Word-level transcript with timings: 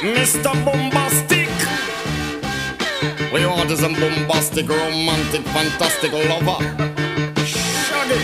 Mr. 0.00 0.52
Bombastic. 0.64 1.46
We 3.30 3.44
want 3.44 3.70
is 3.70 3.82
bombastic, 3.82 4.66
romantic, 4.66 5.42
fantastic 5.42 6.12
lover. 6.12 6.64
Shaggy. 7.44 8.20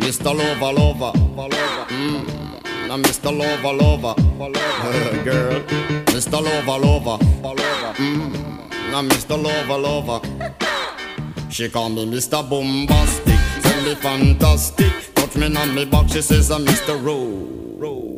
Mr. 0.00 0.34
Lover, 0.34 0.72
lover, 0.72 1.12
lover. 1.36 1.86
Mm. 1.90 2.88
Now 2.88 2.96
Mr. 2.96 3.30
Lover, 3.30 3.72
lover, 3.72 4.14
lover. 4.36 5.22
Girl. 5.24 5.60
Mr. 6.06 6.42
Lover, 6.42 6.84
lover, 6.84 7.24
lover. 7.44 7.94
Mm. 8.02 8.90
Now 8.90 9.02
Mr. 9.02 9.40
Lover, 9.40 9.78
lover. 9.78 10.20
She 11.50 11.68
call 11.68 11.88
me 11.88 12.04
Mr. 12.04 12.42
Bombastic, 12.50 13.38
tell 13.62 13.82
me 13.84 13.94
fantastic. 13.94 14.92
Touch 15.14 15.36
me 15.36 15.54
on 15.56 15.72
me 15.72 15.84
back, 15.84 16.08
she 16.08 16.20
says 16.20 16.50
I'm 16.50 16.64
Mr. 16.66 17.00
Romantic 17.00 18.11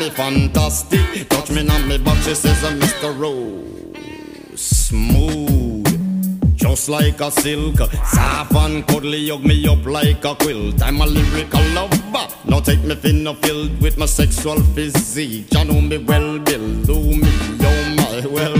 me 0.00 0.10
fantastic. 0.10 1.28
Touch 1.28 1.50
me 1.50 1.68
on 1.68 1.86
me 1.86 1.98
back, 1.98 2.16
she 2.22 2.34
says 2.34 2.64
uh, 2.64 2.68
I'm 2.68 2.80
Mr. 2.80 3.18
Rose. 3.18 4.58
Smooth. 4.58 6.56
Just 6.56 6.88
like 6.88 7.20
a 7.20 7.30
silk, 7.30 7.78
soft 8.06 8.54
and 8.54 8.86
cuddly, 8.86 9.28
hug 9.28 9.44
me 9.44 9.68
up 9.68 9.84
like 9.84 10.24
a 10.24 10.34
quilt. 10.34 10.82
I'm 10.82 11.00
a 11.00 11.06
lyrical 11.06 11.62
lover. 11.74 12.28
Now 12.46 12.60
take 12.60 12.82
me 12.82 12.94
thin 12.94 13.26
or 13.26 13.34
filled 13.36 13.80
with 13.82 13.98
my 13.98 14.06
sexual 14.06 14.60
physique. 14.74 15.52
You 15.52 15.64
know 15.64 15.80
me 15.80 15.98
well, 15.98 16.38
Bill. 16.38 16.82
Do 16.82 16.94
me, 16.94 17.32
oh 17.60 17.94
my, 17.96 18.26
well, 18.26 18.59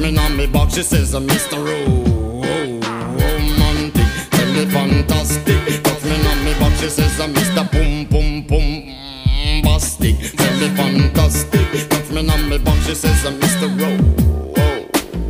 Me 0.00 0.16
on 0.16 0.34
me 0.34 0.46
box, 0.46 0.74
she 0.76 0.82
says, 0.82 1.14
I'm 1.14 1.26
Mr. 1.26 1.58
Ro, 1.62 1.84
romantic. 3.20 4.06
Tell 4.30 4.50
me 4.54 4.64
fantastic. 4.64 5.82
Touch 5.82 6.04
me 6.04 6.26
on 6.26 6.42
me 6.42 6.54
box, 6.58 6.80
she 6.80 6.88
says, 6.88 7.20
I'm 7.20 7.34
Mr. 7.34 7.70
Boom, 7.70 8.06
boom, 8.06 8.42
boom. 8.46 8.94
Bastic, 9.62 10.16
tell 10.36 10.56
me 10.58 10.68
fantastic. 10.74 11.88
Touch 11.90 12.10
me 12.12 12.26
on 12.30 12.48
me 12.48 12.56
box, 12.58 12.86
she 12.86 12.94
says 12.94 13.26
I'm 13.26 13.38
Mr. 13.40 13.68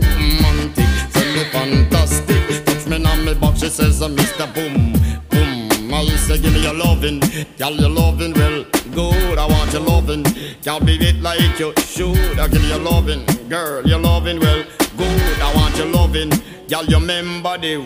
Romantic, 0.06 0.86
tell 1.12 1.34
me 1.34 1.44
fantastic. 1.50 2.64
Touch 2.64 2.86
me 2.86 3.04
on 3.04 3.24
me 3.24 3.34
box, 3.34 3.58
she 3.58 3.68
says 3.70 4.00
I'm 4.00 4.14
Mr. 4.14 4.46
Boom, 4.54 4.92
boom. 5.30 5.92
I 5.92 6.04
to 6.28 6.38
give 6.38 6.52
me 6.54 6.62
your 6.62 6.74
loving, 6.74 7.20
girl, 7.58 7.72
your 7.72 7.90
loving 7.90 8.34
well 8.34 8.64
good. 8.90 9.38
I 9.38 9.46
want 9.46 9.72
your 9.72 9.82
loving, 9.82 10.24
can't 10.62 10.84
be 10.84 10.96
it 10.96 11.20
like 11.22 11.58
you 11.58 11.72
should. 11.78 12.38
I 12.38 12.48
give 12.48 12.64
you 12.64 12.78
loving, 12.78 13.24
girl, 13.48 13.86
your 13.86 13.98
loving 13.98 14.40
well 14.40 14.64
good. 14.96 15.40
I 15.40 15.54
want 15.54 15.76
your 15.76 15.86
loving, 15.86 16.30
girl, 16.68 16.84
you 16.84 16.98
remember 16.98 17.58
the 17.58 17.76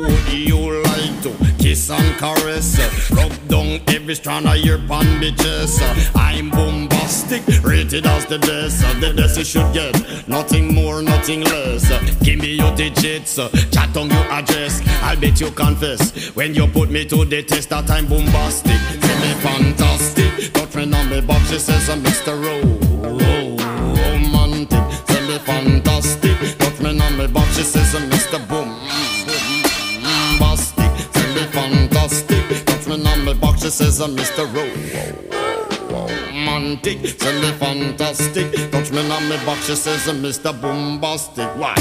would 0.00 0.32
you 0.32 0.82
like 0.82 1.22
to 1.22 1.36
kiss 1.58 1.90
and 1.90 2.16
caress? 2.18 2.78
Rub 3.10 3.32
down 3.48 3.80
every 3.88 4.14
strand 4.14 4.46
of 4.46 4.56
your 4.56 4.78
pan 4.78 5.04
bitches. 5.20 5.80
I'm 6.14 6.50
bombastic, 6.50 7.42
rated 7.62 8.06
as 8.06 8.24
the 8.26 8.38
best. 8.38 8.80
The 9.00 9.12
best 9.14 9.36
you 9.36 9.44
should 9.44 9.72
get, 9.74 10.28
nothing 10.28 10.74
more, 10.74 11.02
nothing 11.02 11.42
less. 11.42 11.88
Give 12.22 12.38
me 12.38 12.54
your 12.54 12.74
digits, 12.76 13.36
chat 13.36 13.96
on 13.96 14.08
your 14.10 14.26
address. 14.32 14.80
I'll 15.02 15.20
bet 15.20 15.40
you 15.40 15.50
confess 15.50 16.34
when 16.34 16.54
you 16.54 16.66
put 16.66 16.90
me 16.90 17.04
to 17.06 17.24
the 17.24 17.42
test 17.42 17.68
that 17.70 17.90
I'm 17.90 18.06
bombastic. 18.06 19.09
Fantastic, 19.42 20.52
touch 20.52 20.74
me 20.74 20.92
on 20.92 21.08
me 21.08 21.20
box. 21.20 21.50
She 21.50 21.58
says 21.58 21.88
I'm 21.88 22.02
Mr. 22.02 22.34
Ro, 22.42 22.60
romantic. 24.04 24.84
Tell 25.06 25.26
me 25.28 25.38
fantastic, 25.38 26.58
touch 26.58 26.80
me 26.80 27.00
on 27.00 27.16
me 27.18 27.26
box. 27.26 27.56
She 27.56 27.62
says 27.62 27.94
I'm 27.94 28.10
Mr. 28.10 28.38
Boom. 28.48 28.68
Bombastic, 30.02 30.92
tell 31.12 31.34
me 31.34 31.42
fantastic. 31.56 32.64
Touch 32.66 32.86
me 32.86 33.06
on 33.06 33.24
me 33.24 33.34
box. 33.34 33.62
She 33.62 33.70
says 33.70 34.00
I'm 34.00 34.14
Mr. 34.16 34.44
Ro, 34.54 34.64
romantic. 36.70 37.18
Tell 37.18 37.40
me 37.40 37.52
fantastic. 37.52 38.70
Touch 38.70 38.90
me 38.92 39.10
on 39.10 39.28
me 39.28 39.36
box. 39.44 39.66
She 39.66 39.74
says 39.74 40.06
Mr. 40.06 40.58
Bombastic. 40.60 41.48
Why? 41.56 41.74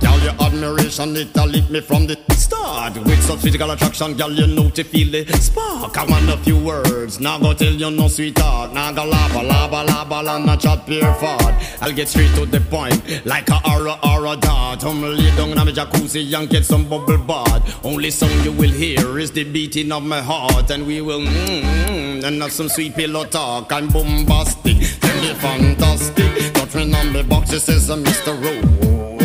Girl, 0.00 0.18
your 0.20 0.34
admiration, 0.40 1.16
it 1.16 1.36
a 1.36 1.44
lit 1.44 1.70
me 1.70 1.82
from 1.82 2.06
the 2.06 2.16
start 2.32 2.96
With 2.96 3.22
such 3.22 3.40
physical 3.40 3.70
attraction, 3.70 4.16
girl, 4.16 4.32
you 4.32 4.46
know 4.46 4.70
to 4.70 4.82
feel 4.82 5.10
the 5.10 5.30
spark 5.36 5.98
I 5.98 6.04
want 6.06 6.30
a 6.30 6.38
few 6.38 6.58
words, 6.58 7.20
now 7.20 7.38
go 7.38 7.52
tell 7.52 7.70
you 7.70 7.90
no 7.90 8.08
sweetheart 8.08 8.72
Now 8.72 8.90
go 8.92 9.04
lava, 9.04 9.42
lava, 9.42 9.82
lava, 9.84 10.30
and 10.30 10.46
not 10.46 10.60
chat 10.60 10.86
pure 10.86 11.12
fart 11.14 11.54
I'll 11.82 11.92
get 11.92 12.08
straight 12.08 12.34
to 12.36 12.46
the 12.46 12.60
point, 12.60 13.26
like 13.26 13.50
a 13.50 13.60
aura, 13.68 13.98
aura 14.02 14.36
dart 14.36 14.82
I'm 14.82 15.02
lay 15.02 15.30
down 15.36 15.50
in 15.50 15.56
my 15.56 15.64
jacuzzi 15.66 16.34
and 16.34 16.48
get 16.48 16.64
some 16.64 16.88
bubble 16.88 17.18
bath 17.18 17.84
Only 17.84 18.10
sound 18.10 18.42
you 18.42 18.52
will 18.52 18.70
hear 18.70 19.18
is 19.18 19.30
the 19.30 19.44
beating 19.44 19.92
of 19.92 20.02
my 20.02 20.22
heart 20.22 20.70
And 20.70 20.86
we 20.86 21.02
will 21.02 21.20
mmm, 21.20 21.62
mm, 21.62 22.09
and 22.24 22.42
have 22.42 22.52
some 22.52 22.68
sweet 22.68 22.94
pillow 22.94 23.24
talk 23.24 23.72
I'm 23.72 23.88
bombastic, 23.88 24.76
tell 25.00 25.20
me 25.22 25.34
fantastic 25.34 26.50
Touch 26.70 26.86
me 26.86 26.94
on 26.94 27.12
the 27.12 27.24
box, 27.24 27.52
it 27.52 27.58
says 27.60 27.90
I'm 27.90 28.04
Mr. 28.04 28.32
Romantic. 28.40 29.18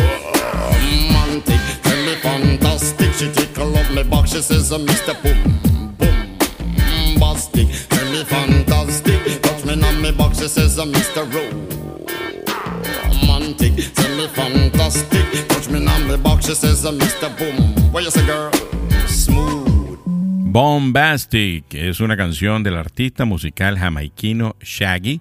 Tell 1.82 2.04
me 2.04 2.14
fantastic. 2.16 3.12
She 3.14 3.30
tickle 3.30 3.76
up 3.76 3.88
my 3.92 4.02
box. 4.02 4.32
She 4.32 4.42
says, 4.42 4.72
uh, 4.72 4.78
Mr. 4.78 5.14
Boom, 5.22 5.60
boom, 5.96 6.38
bastic. 7.20 7.68
Tell 7.88 8.10
me 8.10 8.24
fantastic. 8.24 9.42
Touch 9.42 9.64
me 9.64 9.80
on 9.80 10.02
my 10.02 10.10
box. 10.10 10.40
She 10.40 10.48
says, 10.48 10.76
uh, 10.78 10.86
Mr. 10.86 11.24
Romantic. 13.22 13.94
Tell 13.94 14.16
me 14.16 14.26
fantastic. 14.26 15.46
Touch 15.48 15.68
me 15.68 15.86
on 15.86 16.08
my 16.08 16.16
box. 16.16 16.46
She 16.46 16.54
says, 16.54 16.84
uh, 16.84 16.90
Mr. 16.90 17.30
Boom. 17.38 17.92
What 17.92 18.02
you 18.02 18.10
say, 18.10 18.26
girl? 18.26 18.50
Bombastic 20.56 21.74
es 21.74 22.00
una 22.00 22.16
canción 22.16 22.62
del 22.62 22.78
artista 22.78 23.26
musical 23.26 23.78
jamaiquino 23.78 24.56
Shaggy, 24.62 25.20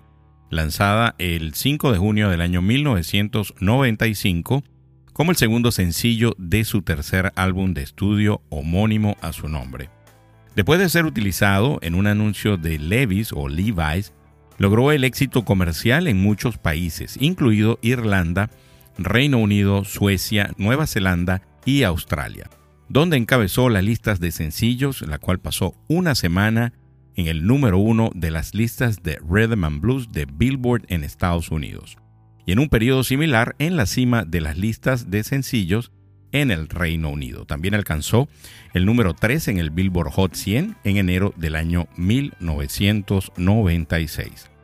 lanzada 0.50 1.14
el 1.18 1.54
5 1.54 1.92
de 1.92 1.98
junio 1.98 2.30
del 2.30 2.40
año 2.40 2.62
1995 2.62 4.64
como 5.12 5.32
el 5.32 5.36
segundo 5.36 5.74
sencillo 5.74 6.36
de 6.38 6.64
su 6.64 6.84
tercer 6.84 7.34
álbum 7.36 7.74
de 7.74 7.84
estudio 7.84 8.44
homónimo 8.48 9.18
a 9.20 9.34
su 9.34 9.50
nombre. 9.50 9.90
Después 10.56 10.80
de 10.80 10.88
ser 10.88 11.04
utilizado 11.04 11.80
en 11.82 11.96
un 11.96 12.08
anuncio 12.08 12.56
de 12.56 12.80
Levi's 12.80 13.34
o 13.34 13.50
Levi's, 13.50 14.14
logró 14.58 14.94
el 14.94 15.04
éxito 15.04 15.44
comercial 15.44 16.08
en 16.08 16.18
muchos 16.18 16.58
países, 16.58 17.18
incluido 17.20 17.78
Irlanda, 17.82 18.52
Reino 18.98 19.40
Unido, 19.40 19.84
Suecia, 19.84 20.54
Nueva 20.56 20.88
Zelanda 20.88 21.42
y 21.66 21.84
Australia. 21.84 22.50
Donde 22.90 23.18
encabezó 23.18 23.70
las 23.70 23.84
listas 23.84 24.20
de 24.20 24.32
sencillos, 24.32 25.02
la 25.02 25.20
cual 25.20 25.40
pasó 25.40 25.76
una 25.88 26.16
semana 26.16 26.74
en 27.16 27.28
el 27.28 27.46
número 27.46 27.78
uno 27.78 28.12
de 28.14 28.32
las 28.32 28.54
listas 28.54 29.04
de 29.04 29.20
Rhythm 29.28 29.64
and 29.64 29.82
Blues 29.82 30.12
de 30.12 30.26
Billboard 30.26 30.86
en 30.90 31.04
Estados 31.04 31.50
Unidos, 31.50 31.98
y 32.46 32.52
en 32.52 32.60
un 32.60 32.70
periodo 32.70 33.04
similar 33.04 33.56
en 33.60 33.78
la 33.78 33.86
cima 33.86 34.26
de 34.26 34.42
las 34.42 34.58
listas 34.58 35.10
de 35.10 35.24
sencillos 35.24 35.92
en 36.32 36.52
el 36.52 36.68
Reino 36.68 37.10
Unido. 37.10 37.46
También 37.46 37.76
alcanzó 37.76 38.28
el 38.74 38.86
número 38.86 39.14
3 39.14 39.48
en 39.48 39.60
el 39.60 39.70
Billboard 39.70 40.12
Hot 40.12 40.36
100 40.36 40.76
en 40.84 40.98
enero 40.98 41.34
del 41.38 41.56
año 41.56 41.88
1996. 41.96 44.55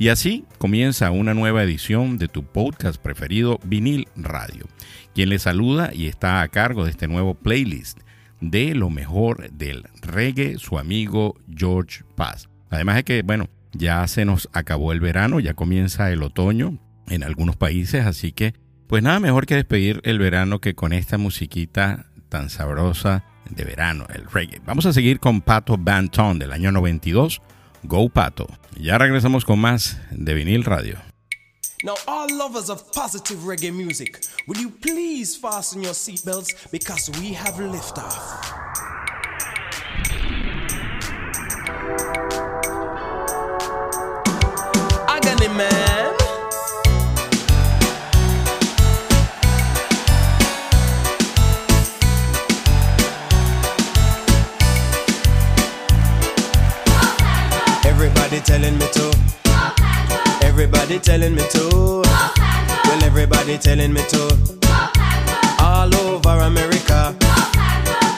Y 0.00 0.10
así 0.10 0.44
comienza 0.58 1.10
una 1.10 1.34
nueva 1.34 1.64
edición 1.64 2.18
de 2.18 2.28
tu 2.28 2.44
podcast 2.44 3.02
preferido, 3.02 3.58
Vinil 3.64 4.06
Radio, 4.14 4.66
quien 5.12 5.28
le 5.28 5.40
saluda 5.40 5.90
y 5.92 6.06
está 6.06 6.40
a 6.40 6.46
cargo 6.46 6.84
de 6.84 6.92
este 6.92 7.08
nuevo 7.08 7.34
playlist 7.34 7.98
de 8.40 8.76
lo 8.76 8.90
mejor 8.90 9.50
del 9.50 9.84
reggae, 10.00 10.58
su 10.58 10.78
amigo 10.78 11.36
George 11.52 12.04
Paz. 12.14 12.48
Además 12.70 12.94
de 12.94 13.04
que, 13.04 13.22
bueno, 13.22 13.48
ya 13.72 14.06
se 14.06 14.24
nos 14.24 14.48
acabó 14.52 14.92
el 14.92 15.00
verano, 15.00 15.40
ya 15.40 15.54
comienza 15.54 16.12
el 16.12 16.22
otoño 16.22 16.78
en 17.08 17.24
algunos 17.24 17.56
países, 17.56 18.06
así 18.06 18.30
que, 18.30 18.54
pues 18.86 19.02
nada 19.02 19.18
mejor 19.18 19.46
que 19.46 19.56
despedir 19.56 20.00
el 20.04 20.20
verano 20.20 20.60
que 20.60 20.76
con 20.76 20.92
esta 20.92 21.18
musiquita 21.18 22.06
tan 22.28 22.50
sabrosa 22.50 23.24
de 23.50 23.64
verano, 23.64 24.06
el 24.14 24.30
reggae. 24.30 24.60
Vamos 24.64 24.86
a 24.86 24.92
seguir 24.92 25.18
con 25.18 25.40
Pato 25.40 25.76
Banton 25.76 26.38
del 26.38 26.52
año 26.52 26.70
92, 26.70 27.42
Go 27.82 28.08
Pato. 28.08 28.46
Ya 28.78 28.98
regresamos 28.98 29.44
con 29.44 29.58
más 29.58 29.98
de 30.10 30.34
vinil 30.34 30.64
radio. 30.64 30.98
Now, 31.84 31.94
all 32.08 32.26
lovers 32.36 32.70
of 32.70 32.92
positive 32.92 33.38
reggae 33.46 33.72
music, 33.72 34.20
will 34.48 34.58
you 34.58 34.68
please 34.68 35.36
fasten 35.36 35.80
your 35.82 35.94
seatbelts 35.94 36.70
because 36.72 37.08
we 37.20 37.32
have 37.34 37.54
liftoff. 37.54 38.18
Agony 45.08 45.48
man. 45.54 46.07
Everybody 58.38 58.60
telling 58.60 58.78
me 58.78 58.86
to 58.92 60.46
Everybody 60.46 60.98
telling 61.00 61.34
me 61.34 61.42
to. 61.50 62.02
Well, 62.04 63.02
everybody 63.02 63.58
telling 63.58 63.92
me 63.92 64.00
to. 64.10 64.38
All 65.58 65.92
over 65.96 66.44
America. 66.44 67.16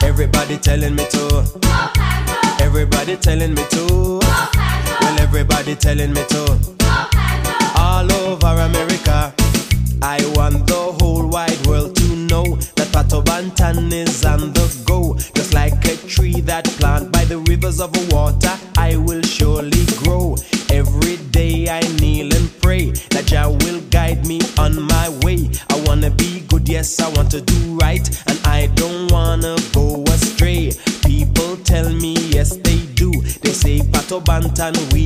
Everybody 0.03 0.57
telling 0.57 0.93
me 0.93 1.05
to. 1.09 1.43
Everybody 2.59 3.17
telling 3.17 3.55
me 3.55 3.63
to. 3.71 4.19
Well, 4.21 5.19
everybody 5.19 5.75
telling 5.75 6.13
me 6.13 6.23
to. 6.29 6.59
All 7.77 8.11
over 8.11 8.61
America. 8.61 9.33
I 10.03 10.19
want 10.35 10.67
the 10.67 10.95
whole 10.99 11.27
wide 11.27 11.65
world 11.65 11.95
to 11.95 12.15
know 12.15 12.57
that 12.75 12.89
Pato 12.89 13.23
Bantan 13.23 13.91
is 13.91 14.23
on 14.23 14.53
the 14.53 14.83
go. 14.85 15.15
Just 15.33 15.55
like 15.55 15.83
a 15.85 15.95
tree 16.07 16.41
that 16.41 16.65
planted 16.77 17.11
by 17.11 17.25
the 17.25 17.39
rivers 17.39 17.79
of 17.79 17.91
water, 18.11 18.55
Pato 34.61 34.71
Bantan, 34.71 34.93
we 34.93 35.00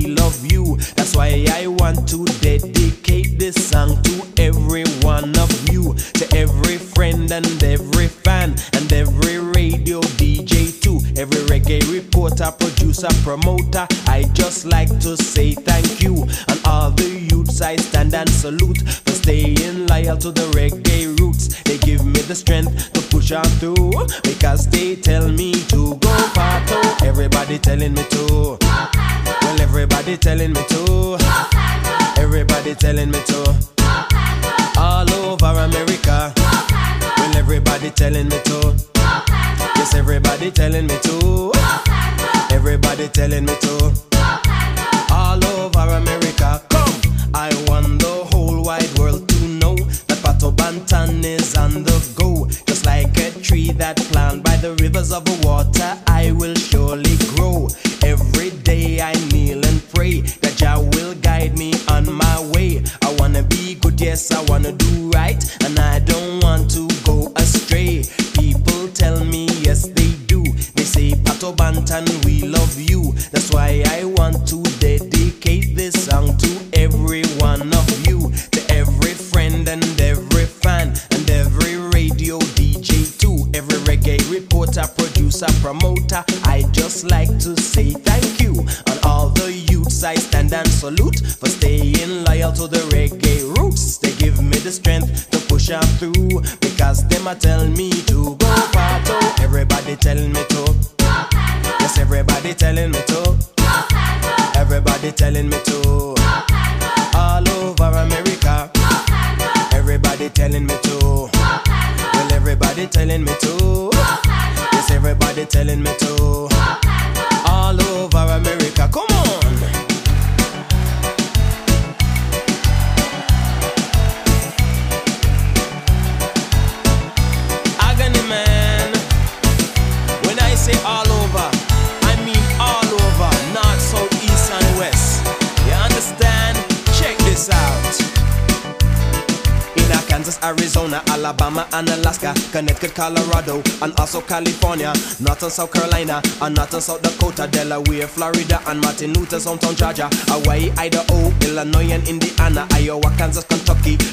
Connecticut, 142.86 142.96
Colorado, 142.96 143.62
and 143.82 143.98
also 144.00 144.22
California, 144.22 144.94
North 145.20 145.44
and 145.44 145.52
South 145.52 145.72
Carolina, 145.72 146.22
and 146.42 146.56
North 146.56 146.74
and 146.74 146.84
South 146.84 147.02
Dakota, 147.02 147.48
Delaware, 147.48 148.08
Florida, 148.08 148.62
and 148.68 148.82
Martin 148.82 149.14
Luther, 149.14 149.38
hometown 149.38 149.76
Georgia, 149.76 150.10
Hawaii, 150.28 150.72
Idaho, 150.78 151.32
Illinois, 151.42 151.92
and 151.92 152.08
Indiana, 152.08 152.68
Iowa, 152.72 153.12
Kansas, 153.18 153.44
Kentucky, 153.46 153.65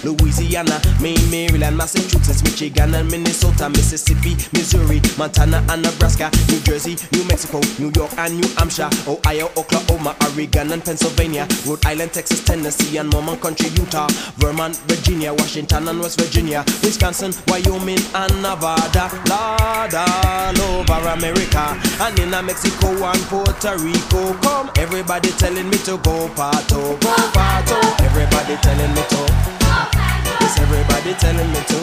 Louisiana, 0.05 0.81
Maine, 1.01 1.31
Maryland, 1.31 1.77
Massachusetts, 1.77 2.43
Michigan, 2.45 2.95
and 2.95 3.11
Minnesota, 3.11 3.69
Mississippi, 3.71 4.37
Missouri, 4.53 5.01
Montana, 5.17 5.65
and 5.71 5.83
Nebraska, 5.83 6.31
New 6.49 6.61
Jersey, 6.61 6.97
New 7.13 7.25
Mexico, 7.25 7.61
New 7.79 7.91
York, 7.97 8.13
and 8.19 8.39
New 8.39 8.49
Hampshire, 8.57 8.91
Ohio, 9.09 9.51
Oklahoma, 9.57 10.15
Oregon, 10.29 10.73
and 10.73 10.85
Pennsylvania, 10.85 11.49
Rhode 11.67 11.85
Island, 11.87 12.13
Texas, 12.13 12.45
Tennessee, 12.45 12.99
and 12.99 13.11
Mormon 13.13 13.39
Country, 13.41 13.69
Utah, 13.71 14.09
Vermont, 14.37 14.77
Virginia, 14.87 15.33
Washington, 15.33 15.89
and 15.89 16.01
West 16.01 16.21
Virginia, 16.21 16.65
Wisconsin, 16.83 17.33
Wyoming, 17.49 17.99
and 18.15 18.43
Nevada. 18.43 19.09
Lord, 19.29 19.95
all 19.95 20.61
over 20.61 21.09
America, 21.09 21.81
and 22.01 22.19
in 22.19 22.31
Mexico 22.31 22.89
and 23.05 23.21
Puerto 23.23 23.77
Rico. 23.79 24.35
Come, 24.43 24.71
everybody 24.77 25.31
telling 25.33 25.69
me 25.71 25.79
to 25.79 25.97
go 25.99 26.29
parto, 26.35 27.01
go 27.01 27.15
parto. 27.33 27.79
Everybody 28.05 28.57
telling 28.57 28.95
me 28.95 29.03
to. 29.09 29.62
Yes, 30.53 30.61
everybody 30.61 31.15
telling 31.15 31.49
me 31.49 31.61
to. 31.65 31.81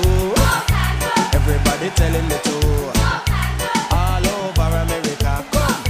Everybody 1.33 1.89
telling 1.95 2.27
me 2.27 2.37
to. 2.43 2.57
All 3.91 4.27
over 4.27 4.69
America, 4.77 5.43
come. 5.51 5.83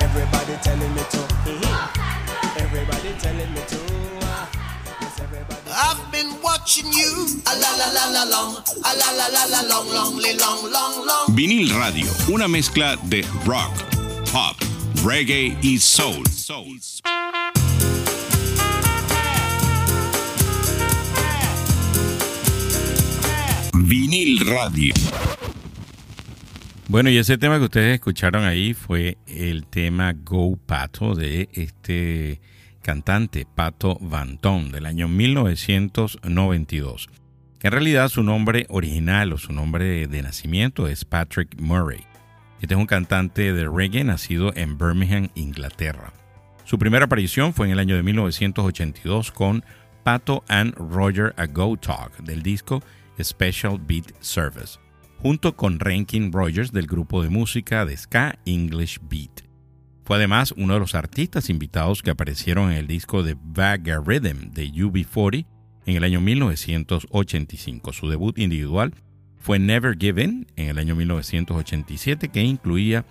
Everybody 0.00 0.54
telling 0.60 0.94
me 0.94 1.02
to. 1.12 1.22
Everybody 2.60 3.14
telling 3.18 3.52
me 3.54 3.62
to. 3.68 3.80
I've 5.72 6.12
been 6.12 6.36
watching 6.42 6.92
you 6.92 7.40
a 7.46 7.54
la 7.56 7.70
la 7.76 7.88
la 7.92 8.04
la 8.12 8.24
long, 8.24 8.56
a 8.84 8.92
la 8.96 9.10
la 9.16 9.26
la 9.28 9.44
la 9.46 9.62
long, 9.68 9.88
long, 9.88 10.20
long, 10.20 10.70
long, 10.70 11.06
long. 11.06 11.34
Vinil 11.34 11.70
Radio, 11.74 12.06
una 12.28 12.48
mezcla 12.48 12.96
de 13.04 13.24
rock, 13.46 13.72
pop, 14.30 14.56
reggae 15.04 15.56
y 15.62 15.78
soul. 15.78 16.26
soul. 16.28 16.78
Vinil 23.90 24.38
Radio. 24.46 24.94
Bueno, 26.86 27.10
y 27.10 27.18
ese 27.18 27.36
tema 27.38 27.58
que 27.58 27.64
ustedes 27.64 27.94
escucharon 27.94 28.44
ahí 28.44 28.72
fue 28.72 29.18
el 29.26 29.66
tema 29.66 30.12
Go 30.12 30.56
Pato 30.64 31.16
de 31.16 31.48
este 31.52 32.40
cantante 32.82 33.48
Pato 33.52 33.98
Vanton 34.00 34.70
del 34.70 34.86
año 34.86 35.08
1992. 35.08 37.08
En 37.62 37.72
realidad 37.72 38.08
su 38.10 38.22
nombre 38.22 38.64
original 38.68 39.32
o 39.32 39.38
su 39.38 39.52
nombre 39.52 40.06
de 40.06 40.22
nacimiento 40.22 40.86
es 40.86 41.04
Patrick 41.04 41.60
Murray. 41.60 42.04
Este 42.62 42.74
es 42.74 42.78
un 42.78 42.86
cantante 42.86 43.52
de 43.52 43.68
reggae 43.68 44.04
nacido 44.04 44.52
en 44.54 44.78
Birmingham, 44.78 45.30
Inglaterra. 45.34 46.12
Su 46.64 46.78
primera 46.78 47.06
aparición 47.06 47.54
fue 47.54 47.66
en 47.66 47.72
el 47.72 47.80
año 47.80 47.96
de 47.96 48.04
1982 48.04 49.32
con 49.32 49.64
Pato 50.04 50.44
and 50.46 50.76
Roger 50.76 51.34
A 51.36 51.46
Go 51.46 51.76
Talk 51.76 52.18
del 52.18 52.44
disco 52.44 52.84
Special 53.24 53.78
Beat 53.78 54.12
Service, 54.20 54.78
junto 55.18 55.56
con 55.56 55.78
Rankin 55.78 56.32
Rogers 56.32 56.72
del 56.72 56.86
grupo 56.86 57.22
de 57.22 57.28
música 57.28 57.84
de 57.84 57.96
ska 57.96 58.38
English 58.44 58.98
Beat. 59.08 59.42
Fue 60.04 60.16
además 60.16 60.52
uno 60.56 60.74
de 60.74 60.80
los 60.80 60.94
artistas 60.94 61.50
invitados 61.50 62.02
que 62.02 62.10
aparecieron 62.10 62.72
en 62.72 62.78
el 62.78 62.86
disco 62.86 63.22
de 63.22 63.36
Vaga 63.40 64.02
Rhythm 64.04 64.50
de 64.52 64.70
UB40 64.72 65.46
en 65.86 65.96
el 65.96 66.04
año 66.04 66.20
1985. 66.20 67.92
Su 67.92 68.08
debut 68.08 68.38
individual 68.38 68.92
fue 69.38 69.58
Never 69.58 69.96
Given 69.98 70.46
en 70.56 70.68
el 70.68 70.78
año 70.78 70.94
1987 70.96 72.28
que 72.28 72.42
incluía 72.42 73.04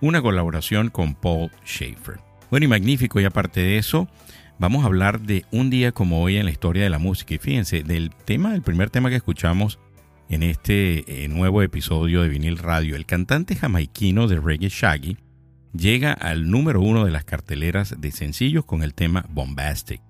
una 0.00 0.22
colaboración 0.22 0.90
con 0.90 1.14
Paul 1.14 1.50
Schaefer. 1.66 2.20
Bueno 2.50 2.64
y 2.64 2.68
magnífico 2.68 3.20
y 3.20 3.24
aparte 3.24 3.60
de 3.60 3.78
eso, 3.78 4.08
vamos 4.58 4.82
a 4.82 4.86
hablar 4.86 5.20
de 5.20 5.44
un 5.50 5.70
día 5.70 5.92
como 5.92 6.22
hoy 6.22 6.36
en 6.36 6.44
la 6.44 6.50
historia 6.50 6.82
de 6.82 6.90
la 6.90 6.98
música. 6.98 7.34
Y 7.34 7.38
fíjense, 7.38 7.82
del 7.82 8.10
tema, 8.10 8.54
el 8.54 8.62
primer 8.62 8.90
tema 8.90 9.10
que 9.10 9.16
escuchamos 9.16 9.78
en 10.28 10.42
este 10.42 11.24
eh, 11.24 11.28
nuevo 11.28 11.62
episodio 11.62 12.22
de 12.22 12.28
Vinil 12.28 12.58
Radio, 12.58 12.96
el 12.96 13.06
cantante 13.06 13.54
jamaiquino 13.54 14.26
de 14.28 14.40
reggae 14.40 14.68
Shaggy 14.68 15.16
llega 15.72 16.12
al 16.12 16.50
número 16.50 16.80
uno 16.80 17.04
de 17.04 17.10
las 17.10 17.24
carteleras 17.24 17.94
de 17.98 18.10
sencillos 18.10 18.64
con 18.64 18.82
el 18.82 18.94
tema 18.94 19.24
Bombastic 19.30 20.02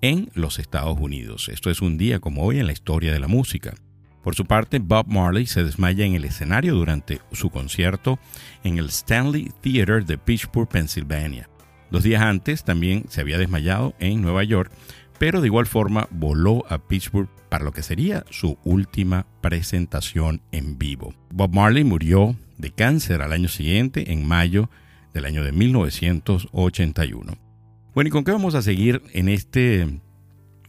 en 0.00 0.30
los 0.34 0.58
Estados 0.58 0.98
Unidos. 0.98 1.48
Esto 1.48 1.70
es 1.70 1.82
un 1.82 1.98
día 1.98 2.20
como 2.20 2.44
hoy 2.44 2.58
en 2.58 2.66
la 2.66 2.72
historia 2.72 3.12
de 3.12 3.20
la 3.20 3.28
música. 3.28 3.74
Por 4.22 4.34
su 4.34 4.44
parte, 4.44 4.78
Bob 4.78 5.06
Marley 5.08 5.46
se 5.46 5.64
desmaya 5.64 6.04
en 6.04 6.14
el 6.14 6.24
escenario 6.24 6.74
durante 6.74 7.20
su 7.32 7.50
concierto 7.50 8.18
en 8.64 8.78
el 8.78 8.86
Stanley 8.86 9.50
Theater 9.60 10.04
de 10.04 10.18
Pittsburgh, 10.18 10.68
Pennsylvania. 10.68 11.49
Dos 11.90 12.04
días 12.04 12.22
antes 12.22 12.64
también 12.64 13.04
se 13.08 13.20
había 13.20 13.38
desmayado 13.38 13.94
en 13.98 14.22
Nueva 14.22 14.44
York, 14.44 14.70
pero 15.18 15.40
de 15.40 15.48
igual 15.48 15.66
forma 15.66 16.08
voló 16.10 16.64
a 16.68 16.78
Pittsburgh 16.78 17.28
para 17.48 17.64
lo 17.64 17.72
que 17.72 17.82
sería 17.82 18.24
su 18.30 18.58
última 18.64 19.26
presentación 19.40 20.40
en 20.52 20.78
vivo. 20.78 21.14
Bob 21.30 21.52
Marley 21.52 21.84
murió 21.84 22.36
de 22.58 22.70
cáncer 22.70 23.22
al 23.22 23.32
año 23.32 23.48
siguiente, 23.48 24.12
en 24.12 24.26
mayo 24.26 24.70
del 25.12 25.24
año 25.24 25.42
de 25.42 25.52
1981. 25.52 27.38
Bueno, 27.94 28.08
¿y 28.08 28.10
con 28.10 28.22
qué 28.24 28.30
vamos 28.30 28.54
a 28.54 28.62
seguir 28.62 29.02
en 29.12 29.28
este 29.28 30.00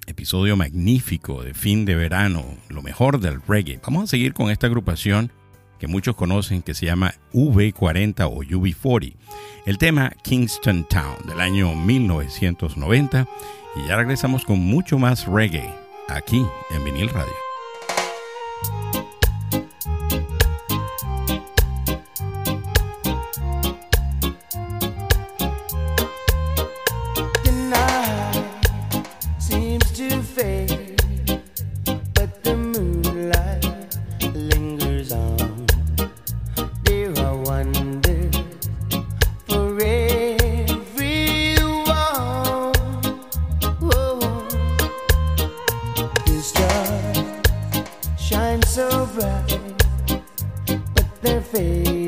episodio 0.08 0.58
magnífico 0.58 1.44
de 1.44 1.54
fin 1.54 1.86
de 1.86 1.96
verano, 1.96 2.44
lo 2.70 2.82
mejor 2.82 3.20
del 3.20 3.42
reggae? 3.48 3.80
Vamos 3.84 4.06
a 4.06 4.08
seguir 4.08 4.34
con 4.34 4.50
esta 4.50 4.66
agrupación 4.66 5.32
que 5.82 5.88
muchos 5.88 6.16
conocen 6.16 6.62
que 6.62 6.76
se 6.76 6.86
llama 6.86 7.16
V40 7.34 8.28
o 8.28 8.44
UB40. 8.44 9.16
El 9.66 9.80
tema 9.80 10.12
Kingston 10.24 10.84
Town 10.88 11.16
del 11.28 11.42
año 11.42 11.74
1990 11.74 13.28
y 13.78 13.88
ya 13.88 13.98
regresamos 13.98 14.46
con 14.46 14.60
mucho 14.60 15.00
más 15.00 15.26
reggae 15.26 15.74
aquí 16.08 16.46
en 16.70 16.86
Vinil 16.86 17.10
Radio. 17.10 17.51
their 51.22 51.42
face. 51.42 52.01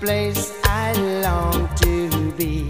place 0.00 0.58
I 0.64 0.92
long 1.22 1.68
to 1.76 2.32
be. 2.32 2.68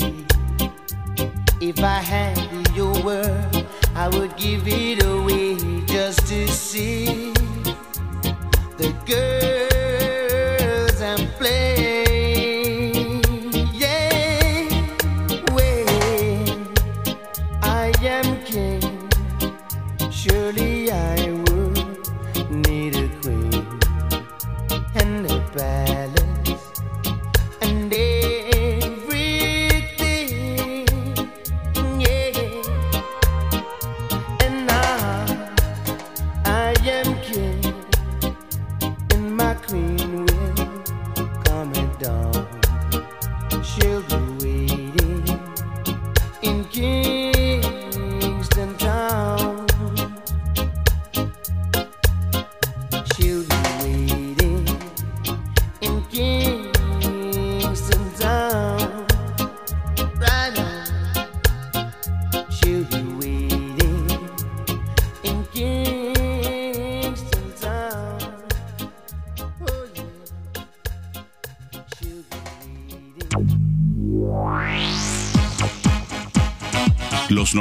If 1.61 1.81
I 1.83 2.01
had 2.01 2.39
your 2.77 2.95
word, 3.03 3.67
I 3.95 4.09
would 4.09 4.37
give 4.37 4.67
it 4.67 5.04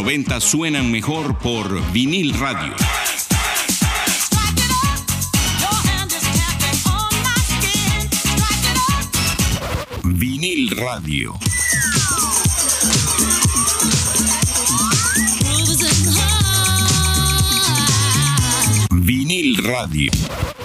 90 0.04 0.42
suenan 0.42 0.92
mejor 0.92 1.38
por 1.38 1.66
vinil 1.94 2.38
radio. 2.38 2.76
Vinil 10.04 10.76
radio. 10.76 11.40
Vinil 18.92 19.64
radio. 19.64 20.63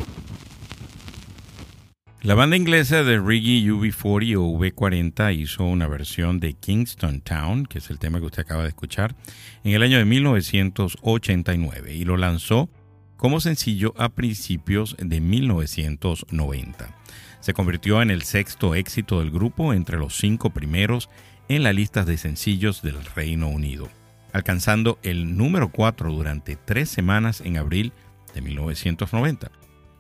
La 2.29 2.35
banda 2.35 2.59
inglesa 2.59 3.05
de 3.05 3.19
reggae 3.19 3.73
UB40 3.73 4.37
o 4.37 4.59
V40 4.59 5.35
hizo 5.35 5.65
una 5.65 5.89
versión 5.89 6.41
de 6.41 6.53
Kingston 6.53 7.23
Town, 7.23 7.65
que 7.65 7.79
es 7.79 7.89
el 7.89 7.99
tema 7.99 8.21
que 8.21 8.27
usted 8.27 8.43
acaba 8.43 8.65
de 8.65 8.69
escuchar, 8.69 9.17
en 9.65 9.73
el 9.73 9.83
año 9.83 9.97
de 9.97 10.05
1989 10.05 11.95
y 11.95 12.05
lo 12.05 12.19
lanzó 12.19 12.69
como 13.17 13.41
sencillo 13.41 13.95
a 13.97 14.11
principios 14.11 14.95
de 14.99 15.23
1990. 15.23 16.95
Se 17.41 17.55
convirtió 17.55 18.03
en 18.03 18.11
el 18.11 18.21
sexto 18.21 18.75
éxito 18.75 19.21
del 19.21 19.31
grupo 19.31 19.73
entre 19.73 19.97
los 19.97 20.15
cinco 20.19 20.51
primeros 20.51 21.09
en 21.49 21.63
la 21.63 21.73
lista 21.73 22.05
de 22.05 22.19
sencillos 22.19 22.83
del 22.83 23.03
Reino 23.17 23.49
Unido, 23.49 23.89
alcanzando 24.35 24.99
el 25.03 25.39
número 25.39 25.71
4 25.71 26.13
durante 26.13 26.57
tres 26.57 26.91
semanas 26.91 27.41
en 27.41 27.57
abril 27.57 27.95
de 28.35 28.43
1990. 28.43 29.51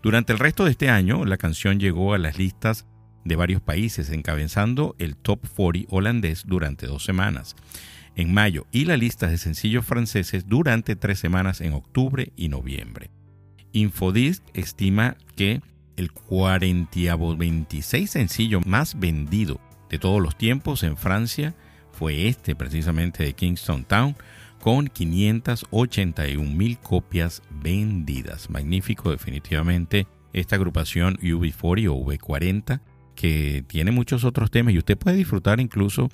Durante 0.02 0.32
el 0.32 0.38
resto 0.38 0.64
de 0.64 0.70
este 0.72 0.90
año, 0.90 1.24
la 1.24 1.36
canción 1.36 1.80
llegó 1.80 2.14
a 2.14 2.18
las 2.18 2.38
listas 2.38 2.86
de 3.24 3.36
varios 3.36 3.60
países, 3.60 4.10
encabezando 4.10 4.94
el 4.98 5.16
Top 5.16 5.46
40 5.56 5.88
holandés 5.94 6.44
durante 6.46 6.86
dos 6.86 7.04
semanas 7.04 7.56
en 8.18 8.34
mayo 8.34 8.66
y 8.72 8.84
la 8.84 8.96
lista 8.96 9.28
de 9.28 9.38
sencillos 9.38 9.86
franceses 9.86 10.48
durante 10.48 10.96
tres 10.96 11.20
semanas 11.20 11.60
en 11.60 11.72
octubre 11.72 12.32
y 12.36 12.48
noviembre. 12.48 13.10
Infodisc 13.72 14.42
estima 14.54 15.16
que 15.36 15.62
el 15.96 16.10
4026 16.12 18.10
sencillo 18.10 18.60
más 18.66 18.98
vendido 18.98 19.60
de 19.88 19.98
todos 19.98 20.20
los 20.20 20.36
tiempos 20.36 20.82
en 20.82 20.96
Francia 20.96 21.54
fue 21.92 22.26
este 22.28 22.56
precisamente 22.56 23.22
de 23.22 23.34
Kingston 23.34 23.84
Town 23.84 24.16
con 24.60 24.88
581 24.88 26.42
mil 26.50 26.78
copias 26.78 27.42
vendidas. 27.50 28.50
Magnífico 28.50 29.10
definitivamente 29.10 30.06
esta 30.32 30.56
agrupación 30.56 31.16
UB40 31.18 31.88
o 31.88 32.04
V40 32.04 32.80
que 33.14 33.64
tiene 33.66 33.90
muchos 33.90 34.24
otros 34.24 34.50
temas 34.50 34.74
y 34.74 34.78
usted 34.78 34.96
puede 34.96 35.16
disfrutar 35.16 35.58
incluso 35.58 36.08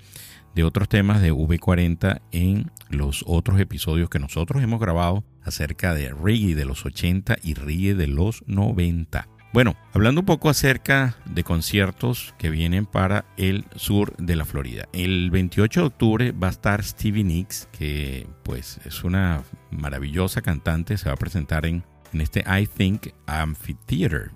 de 0.55 0.65
otros 0.65 0.89
temas 0.89 1.21
de 1.21 1.33
V40 1.33 2.23
en 2.33 2.71
los 2.89 3.25
otros 3.27 3.61
episodios 3.61 4.09
que 4.09 4.19
nosotros 4.19 4.63
hemos 4.63 4.81
grabado 4.81 5.25
acerca 5.43 5.95
de 5.95 6.11
reggae 6.11 6.55
de 6.55 6.65
los 6.65 6.87
80 6.87 7.37
y 7.43 7.55
reggae 7.55 7.95
de 7.95 8.07
los 8.07 8.43
90. 8.47 9.29
Bueno, 9.55 9.77
hablando 9.93 10.23
un 10.23 10.27
poco 10.27 10.51
acerca 10.51 11.15
de 11.27 11.45
conciertos 11.45 12.35
que 12.39 12.51
vienen 12.51 12.87
para 12.87 13.25
el 13.37 13.67
sur 13.77 14.17
de 14.17 14.35
la 14.35 14.45
Florida. 14.45 14.89
El 14.93 15.31
28 15.31 15.79
de 15.79 15.87
octubre 15.87 16.33
va 16.33 16.49
a 16.49 16.51
estar 16.51 16.83
Stevie 16.83 17.23
Nicks, 17.23 17.69
que 17.71 18.27
pues 18.43 18.81
es 18.85 19.05
una 19.05 19.45
maravillosa 19.71 20.43
cantante, 20.43 20.97
se 20.97 21.09
va 21.09 21.13
a 21.13 21.19
presentar 21.19 21.67
en, 21.67 21.85
en 22.13 22.21
este 22.21 22.41
I 22.41 22.67
Think 22.67 23.11
Amphitheater 23.27 24.33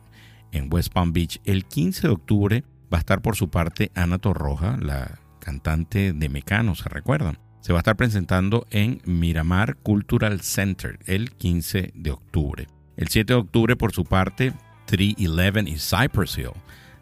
en 0.52 0.72
West 0.72 0.92
Palm 0.92 1.12
Beach. 1.12 1.40
El 1.44 1.64
15 1.64 2.07
de 2.07 2.12
octubre 2.12 2.64
va 2.94 2.98
a 2.98 3.00
estar 3.00 3.20
por 3.20 3.35
su 3.35 3.50
parte 3.50 3.90
Ana 3.96 4.18
Torroja, 4.18 4.76
la 4.81 5.18
cantante 5.40 6.12
de 6.12 6.28
Mecano, 6.28 6.76
¿se 6.76 6.88
recuerdan? 6.88 7.40
Se 7.61 7.72
va 7.72 7.81
a 7.81 7.83
estar 7.83 7.96
presentando 7.96 8.68
en 8.70 9.02
Miramar 9.04 9.78
Cultural 9.78 10.42
Center 10.42 11.00
el 11.07 11.33
15 11.33 11.90
de 11.96 12.11
octubre. 12.12 12.68
El 12.96 13.09
7 13.09 13.33
de 13.33 13.38
octubre, 13.40 13.74
por 13.74 13.92
su 13.92 14.04
parte, 14.04 14.52
311 14.88 15.70
y 15.70 15.77
Cypress 15.79 16.38
Hill 16.38 16.53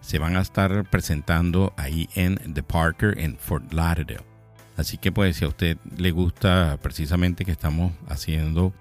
se 0.01 0.18
van 0.18 0.37
a 0.37 0.40
estar 0.40 0.88
presentando 0.90 1.72
ahí 1.77 2.09
en 2.14 2.37
The 2.53 2.62
Parker 2.62 3.18
en 3.18 3.37
Fort 3.38 3.72
Lauderdale. 3.72 4.25
Así 4.77 4.99
que 4.99 5.11
pues 5.11 5.37
si 5.37 5.44
a 5.44 5.49
usted 5.49 5.79
le 5.96 6.11
gusta 6.11 6.79
precisamente 6.83 7.44
que 7.44 7.53
estamos 7.53 7.92
haciendo 8.09 8.75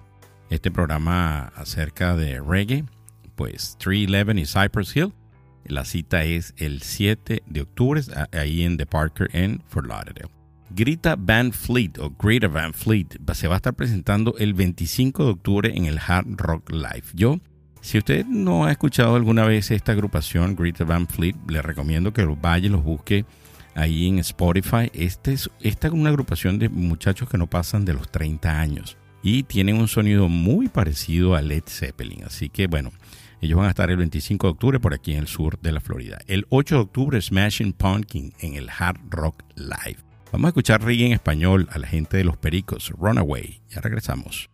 este 0.49 0.71
programa 0.71 1.53
acerca 1.55 2.15
de 2.15 2.41
reggae, 2.41 2.83
pues 3.35 3.77
311 3.79 4.41
y 4.41 4.45
Cypress 4.45 4.95
Hill, 4.95 5.13
la 5.65 5.85
cita 5.85 6.23
es 6.23 6.53
el 6.57 6.81
7 6.81 7.43
de 7.45 7.61
octubre 7.61 8.01
ahí 8.33 8.63
en 8.63 8.77
The 8.77 8.85
Parker 8.85 9.29
en 9.33 9.63
Fort 9.67 9.87
Lauderdale. 9.87 10.29
Grita 10.71 11.15
Van 11.15 11.51
Fleet 11.51 11.99
o 11.99 12.09
Greta 12.09 12.47
Van 12.47 12.73
Fleet 12.73 13.19
se 13.33 13.47
va 13.47 13.55
a 13.55 13.57
estar 13.57 13.75
presentando 13.75 14.35
el 14.37 14.53
25 14.53 15.23
de 15.23 15.31
octubre 15.31 15.71
en 15.75 15.85
el 15.85 15.99
Hard 15.99 16.27
Rock 16.37 16.71
Live. 16.71 17.05
Yo 17.13 17.39
si 17.85 17.99
usted 17.99 18.25
no 18.25 18.65
ha 18.65 18.71
escuchado 18.71 19.15
alguna 19.15 19.45
vez 19.45 19.69
esta 19.69 19.91
agrupación, 19.91 20.55
Greta 20.55 20.83
Van 20.85 21.07
Fleet, 21.07 21.35
le 21.47 21.61
recomiendo 21.61 22.11
que 22.13 22.23
los 22.23 22.41
vaya 22.41 22.65
y 22.65 22.69
los 22.69 22.83
busque 22.83 23.25
ahí 23.75 24.07
en 24.07 24.17
Spotify. 24.17 24.89
Este 24.91 25.33
es, 25.33 25.51
esta 25.61 25.87
es 25.87 25.93
una 25.93 26.09
agrupación 26.09 26.57
de 26.57 26.67
muchachos 26.67 27.29
que 27.29 27.37
no 27.37 27.45
pasan 27.45 27.85
de 27.85 27.93
los 27.93 28.09
30 28.09 28.59
años 28.59 28.97
y 29.21 29.43
tienen 29.43 29.77
un 29.77 29.87
sonido 29.87 30.29
muy 30.29 30.67
parecido 30.67 31.35
a 31.35 31.43
Led 31.43 31.61
Zeppelin. 31.67 32.23
Así 32.23 32.49
que 32.49 32.65
bueno, 32.65 32.91
ellos 33.39 33.59
van 33.59 33.67
a 33.67 33.69
estar 33.69 33.91
el 33.91 33.97
25 33.97 34.47
de 34.47 34.51
octubre 34.51 34.79
por 34.79 34.95
aquí 34.95 35.11
en 35.13 35.19
el 35.19 35.27
sur 35.27 35.59
de 35.59 35.71
la 35.71 35.79
Florida. 35.79 36.17
El 36.25 36.47
8 36.49 36.75
de 36.75 36.81
octubre, 36.81 37.21
Smashing 37.21 37.73
Pumpkin 37.73 38.33
en 38.39 38.55
el 38.55 38.67
Hard 38.67 38.99
Rock 39.11 39.43
Live. 39.57 39.99
Vamos 40.31 40.47
a 40.47 40.49
escuchar 40.49 40.83
reggae 40.83 41.05
en 41.05 41.13
español 41.13 41.69
a 41.71 41.77
la 41.77 41.85
gente 41.85 42.17
de 42.17 42.23
los 42.23 42.35
Pericos, 42.35 42.89
Runaway. 42.97 43.61
Ya 43.69 43.81
regresamos. 43.81 44.49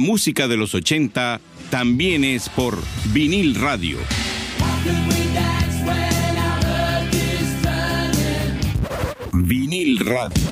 Música 0.00 0.48
de 0.48 0.56
los 0.56 0.74
80 0.74 1.40
también 1.68 2.24
es 2.24 2.48
por 2.48 2.78
vinil 3.12 3.54
radio. 3.54 3.98
Vinil 9.34 9.98
radio. 9.98 10.42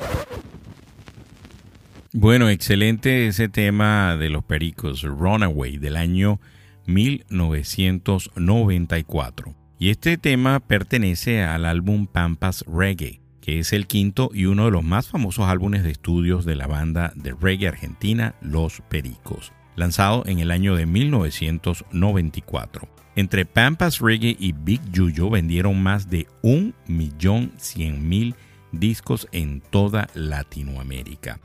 Bueno, 2.13 2.47
excelente 2.49 3.25
ese 3.25 3.49
tema 3.49 4.15
de 4.17 4.29
los 4.29 4.43
pericos, 4.43 5.01
Runaway, 5.01 5.79
del 5.79 5.97
año 5.97 6.39
1994. 6.85 9.55
Y 9.79 9.89
este 9.89 10.19
tema 10.19 10.59
pertenece 10.59 11.43
al 11.43 11.65
álbum 11.65 12.05
Pampas 12.05 12.63
Reggae 12.67 13.19
es 13.57 13.73
el 13.73 13.87
quinto 13.87 14.29
y 14.33 14.45
uno 14.45 14.65
de 14.65 14.71
los 14.71 14.83
más 14.83 15.07
famosos 15.07 15.47
álbumes 15.47 15.81
de 15.81 15.89
estudios 15.89 16.45
de 16.45 16.55
la 16.55 16.67
banda 16.67 17.11
de 17.15 17.33
reggae 17.33 17.69
argentina 17.69 18.35
Los 18.41 18.83
Pericos, 18.89 19.51
lanzado 19.75 20.21
en 20.27 20.37
el 20.39 20.51
año 20.51 20.75
de 20.75 20.85
1994. 20.85 22.87
Entre 23.15 23.45
Pampas 23.45 23.99
Reggae 23.99 24.35
y 24.37 24.51
Big 24.51 24.81
Yuyo 24.91 25.29
vendieron 25.29 25.81
más 25.81 26.09
de 26.09 26.27
1.100.000 26.43 28.35
discos 28.71 29.27
en 29.31 29.61
toda 29.61 30.09
Latinoamérica. 30.13 31.39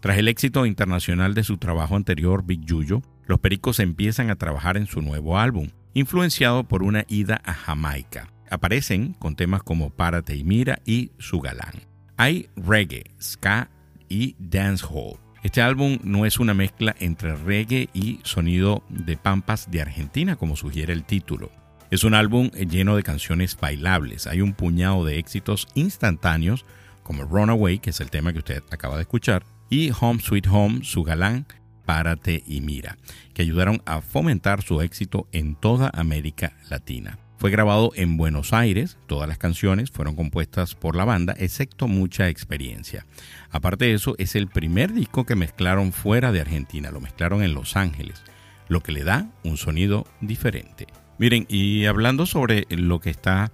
Tras 0.00 0.18
el 0.18 0.26
éxito 0.28 0.66
internacional 0.66 1.32
de 1.32 1.44
su 1.44 1.56
trabajo 1.56 1.96
anterior, 1.96 2.44
Big 2.44 2.66
Yuyo, 2.66 3.00
los 3.24 3.38
Pericos 3.38 3.80
empiezan 3.80 4.28
a 4.30 4.36
trabajar 4.36 4.76
en 4.76 4.86
su 4.86 5.00
nuevo 5.00 5.38
álbum, 5.38 5.70
influenciado 5.94 6.64
por 6.64 6.82
una 6.82 7.06
ida 7.08 7.40
a 7.44 7.54
Jamaica 7.54 8.28
aparecen 8.50 9.14
con 9.14 9.36
temas 9.36 9.62
como 9.62 9.90
Párate 9.90 10.36
y 10.36 10.44
Mira 10.44 10.80
y 10.84 11.12
Su 11.18 11.40
Galán. 11.40 11.74
Hay 12.16 12.48
reggae, 12.56 13.04
ska 13.20 13.70
y 14.08 14.36
dancehall. 14.38 15.18
Este 15.42 15.62
álbum 15.62 15.98
no 16.02 16.26
es 16.26 16.40
una 16.40 16.54
mezcla 16.54 16.96
entre 16.98 17.36
reggae 17.36 17.88
y 17.94 18.20
sonido 18.24 18.82
de 18.88 19.16
pampas 19.16 19.70
de 19.70 19.82
Argentina 19.82 20.36
como 20.36 20.56
sugiere 20.56 20.92
el 20.92 21.04
título. 21.04 21.50
Es 21.90 22.02
un 22.02 22.14
álbum 22.14 22.50
lleno 22.50 22.96
de 22.96 23.04
canciones 23.04 23.56
bailables. 23.56 24.26
Hay 24.26 24.40
un 24.40 24.54
puñado 24.54 25.04
de 25.04 25.18
éxitos 25.18 25.68
instantáneos 25.74 26.64
como 27.04 27.24
Runaway, 27.24 27.78
que 27.78 27.90
es 27.90 28.00
el 28.00 28.10
tema 28.10 28.32
que 28.32 28.40
usted 28.40 28.62
acaba 28.70 28.96
de 28.96 29.02
escuchar, 29.02 29.44
y 29.70 29.92
Home 30.00 30.20
Sweet 30.20 30.48
Home, 30.50 30.80
Su 30.82 31.04
Galán, 31.04 31.46
Párate 31.84 32.42
y 32.44 32.60
Mira, 32.60 32.98
que 33.32 33.42
ayudaron 33.42 33.80
a 33.86 34.00
fomentar 34.00 34.62
su 34.62 34.80
éxito 34.80 35.28
en 35.30 35.54
toda 35.54 35.90
América 35.94 36.56
Latina. 36.68 37.20
Fue 37.38 37.50
grabado 37.50 37.92
en 37.96 38.16
Buenos 38.16 38.54
Aires, 38.54 38.96
todas 39.06 39.28
las 39.28 39.36
canciones 39.36 39.90
fueron 39.90 40.16
compuestas 40.16 40.74
por 40.74 40.96
la 40.96 41.04
banda, 41.04 41.34
excepto 41.38 41.86
mucha 41.86 42.30
experiencia. 42.30 43.04
Aparte 43.50 43.84
de 43.84 43.92
eso, 43.92 44.14
es 44.18 44.36
el 44.36 44.48
primer 44.48 44.94
disco 44.94 45.26
que 45.26 45.36
mezclaron 45.36 45.92
fuera 45.92 46.32
de 46.32 46.40
Argentina, 46.40 46.90
lo 46.90 47.00
mezclaron 47.00 47.42
en 47.42 47.52
Los 47.52 47.76
Ángeles, 47.76 48.22
lo 48.68 48.80
que 48.80 48.92
le 48.92 49.04
da 49.04 49.28
un 49.44 49.58
sonido 49.58 50.06
diferente. 50.22 50.86
Miren, 51.18 51.44
y 51.50 51.84
hablando 51.84 52.24
sobre 52.24 52.66
lo 52.70 53.00
que 53.00 53.10
está 53.10 53.52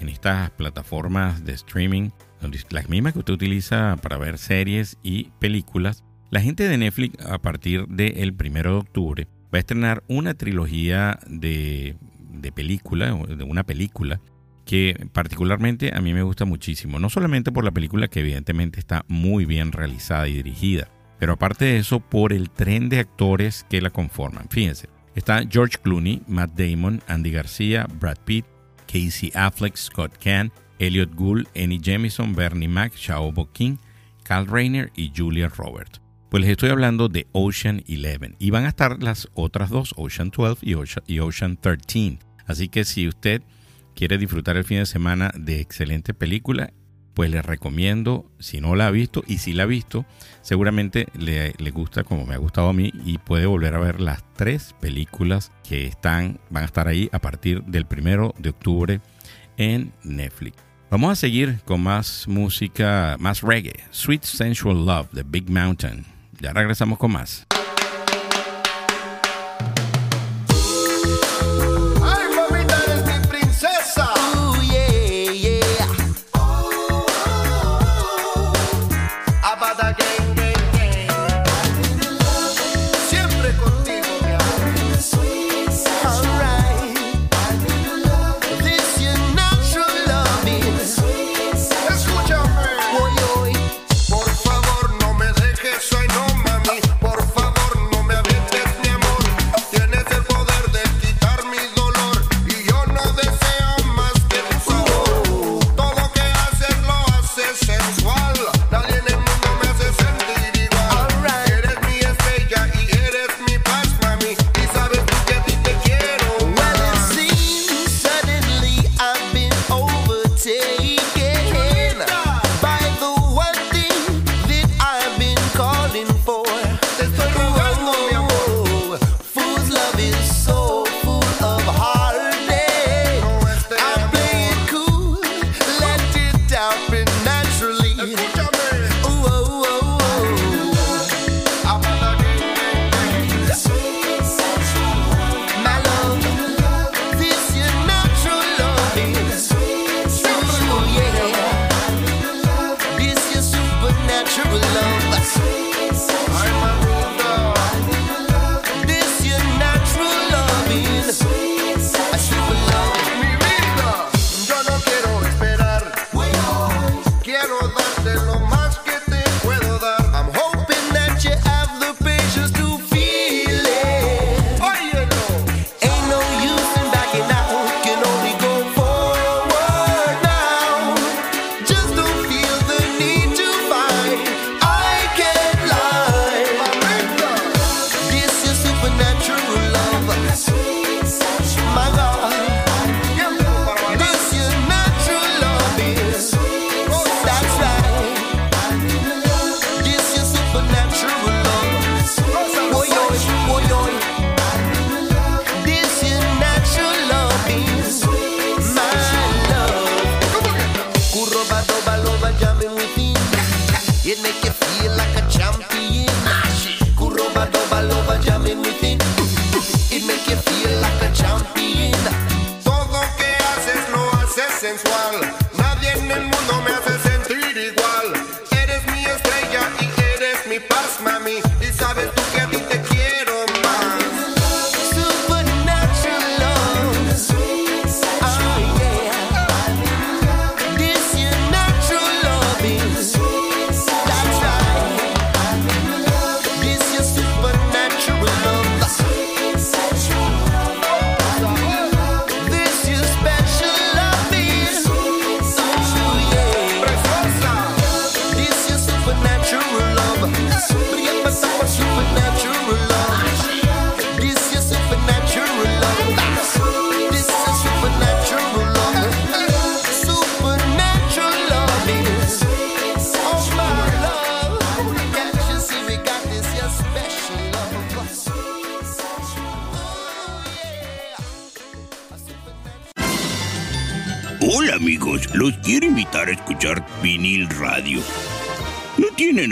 en 0.00 0.08
estas 0.08 0.50
plataformas 0.52 1.44
de 1.44 1.52
streaming, 1.52 2.10
las 2.70 2.88
mismas 2.88 3.12
que 3.12 3.18
usted 3.18 3.34
utiliza 3.34 3.96
para 4.00 4.16
ver 4.16 4.38
series 4.38 4.96
y 5.02 5.24
películas, 5.38 6.02
la 6.30 6.40
gente 6.40 6.66
de 6.66 6.78
Netflix 6.78 7.24
a 7.26 7.38
partir 7.38 7.86
del 7.88 8.32
1 8.32 8.62
de 8.62 8.68
octubre 8.68 9.28
va 9.52 9.56
a 9.56 9.58
estrenar 9.58 10.02
una 10.08 10.34
trilogía 10.34 11.18
de 11.26 11.96
de 12.38 12.52
película, 12.52 13.12
de 13.12 13.44
una 13.44 13.64
película, 13.64 14.20
que 14.64 15.08
particularmente 15.12 15.94
a 15.94 16.00
mí 16.00 16.12
me 16.12 16.22
gusta 16.22 16.44
muchísimo. 16.44 16.98
No 16.98 17.08
solamente 17.08 17.52
por 17.52 17.64
la 17.64 17.70
película 17.70 18.08
que 18.08 18.20
evidentemente 18.20 18.78
está 18.78 19.04
muy 19.08 19.44
bien 19.44 19.72
realizada 19.72 20.28
y 20.28 20.34
dirigida, 20.34 20.88
pero 21.18 21.32
aparte 21.34 21.64
de 21.64 21.78
eso 21.78 22.00
por 22.00 22.32
el 22.32 22.50
tren 22.50 22.88
de 22.88 23.00
actores 23.00 23.64
que 23.68 23.80
la 23.80 23.90
conforman. 23.90 24.48
Fíjense, 24.50 24.88
está 25.14 25.42
George 25.48 25.78
Clooney, 25.82 26.22
Matt 26.26 26.52
Damon, 26.52 27.02
Andy 27.08 27.30
García, 27.30 27.86
Brad 27.98 28.18
Pitt, 28.24 28.44
Casey 28.86 29.32
Affleck, 29.34 29.76
Scott 29.76 30.12
Caan, 30.22 30.52
Elliot 30.78 31.14
Gould, 31.14 31.46
Annie 31.56 31.80
Jemison, 31.82 32.34
Bernie 32.34 32.68
Mac, 32.68 32.94
Shao 32.94 33.32
King, 33.52 33.76
Carl 34.22 34.46
Reiner 34.46 34.92
y 34.94 35.12
Julia 35.14 35.48
Roberts. 35.48 36.00
Pues 36.30 36.42
les 36.42 36.50
estoy 36.50 36.68
hablando 36.68 37.08
de 37.08 37.26
Ocean 37.32 37.82
11 37.86 38.36
y 38.38 38.50
van 38.50 38.66
a 38.66 38.68
estar 38.68 39.02
las 39.02 39.28
otras 39.32 39.70
dos, 39.70 39.94
Ocean 39.96 40.30
12 40.30 40.58
y 40.60 40.74
Ocean, 40.74 41.04
y 41.06 41.20
Ocean 41.20 41.56
13. 41.56 42.18
Así 42.48 42.68
que 42.68 42.84
si 42.84 43.06
usted 43.06 43.42
quiere 43.94 44.18
disfrutar 44.18 44.56
el 44.56 44.64
fin 44.64 44.78
de 44.78 44.86
semana 44.86 45.30
de 45.36 45.60
excelente 45.60 46.14
película, 46.14 46.72
pues 47.14 47.30
le 47.30 47.42
recomiendo, 47.42 48.30
si 48.38 48.60
no 48.60 48.76
la 48.76 48.86
ha 48.86 48.90
visto 48.90 49.24
y 49.26 49.38
si 49.38 49.52
la 49.52 49.64
ha 49.64 49.66
visto, 49.66 50.06
seguramente 50.40 51.08
le, 51.18 51.52
le, 51.58 51.70
gusta 51.70 52.04
como 52.04 52.24
me 52.24 52.34
ha 52.34 52.38
gustado 52.38 52.68
a 52.68 52.72
mí 52.72 52.92
y 53.04 53.18
puede 53.18 53.46
volver 53.46 53.74
a 53.74 53.80
ver 53.80 54.00
las 54.00 54.22
tres 54.34 54.74
películas 54.80 55.50
que 55.68 55.86
están, 55.86 56.38
van 56.48 56.62
a 56.62 56.66
estar 56.66 56.86
ahí 56.86 57.08
a 57.12 57.18
partir 57.18 57.64
del 57.64 57.86
primero 57.86 58.34
de 58.38 58.50
octubre 58.50 59.00
en 59.56 59.92
Netflix. 60.04 60.58
Vamos 60.90 61.10
a 61.10 61.16
seguir 61.16 61.58
con 61.64 61.82
más 61.82 62.26
música, 62.28 63.16
más 63.18 63.42
reggae, 63.42 63.84
Sweet 63.90 64.22
Sensual 64.22 64.86
Love 64.86 65.10
de 65.10 65.22
Big 65.24 65.50
Mountain. 65.50 66.06
Ya 66.40 66.52
regresamos 66.52 66.98
con 66.98 67.12
más. 67.12 67.48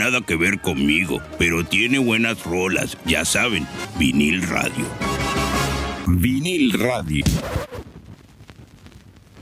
Nada 0.09 0.25
que 0.25 0.37
ver 0.37 0.61
conmigo, 0.61 1.21
pero 1.37 1.65
tiene 1.65 1.99
buenas 1.99 2.45
rolas, 2.45 2.97
ya 3.05 3.25
saben, 3.25 3.67
vinil 3.99 4.41
radio. 4.41 4.85
Vinil 6.07 6.71
radio. 6.79 7.25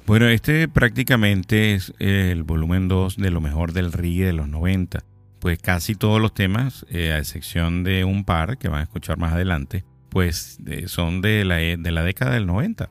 Bueno, 0.08 0.28
este 0.28 0.67
prácticamente 0.67 1.75
es 1.75 1.93
el 1.99 2.41
volumen 2.41 2.88
2 2.88 3.17
de 3.17 3.30
lo 3.30 3.41
mejor 3.41 3.73
del 3.73 3.91
reggae 3.91 4.25
de 4.25 4.34
los 4.34 4.47
90. 4.47 5.04
Pues 5.39 5.60
casi 5.60 5.93
todos 5.93 6.19
los 6.19 6.34
temas, 6.34 6.84
eh, 6.89 7.12
a 7.12 7.19
excepción 7.19 7.84
de 7.84 8.04
un 8.04 8.23
par 8.23 8.58
que 8.58 8.67
van 8.67 8.80
a 8.80 8.84
escuchar 8.84 9.19
más 9.19 9.34
adelante, 9.34 9.84
pues 10.10 10.58
eh, 10.65 10.88
son 10.88 11.21
de 11.21 11.45
la, 11.45 11.58
de 11.58 11.91
la 11.91 12.04
década 12.04 12.34
del 12.34 12.47
90. 12.47 12.89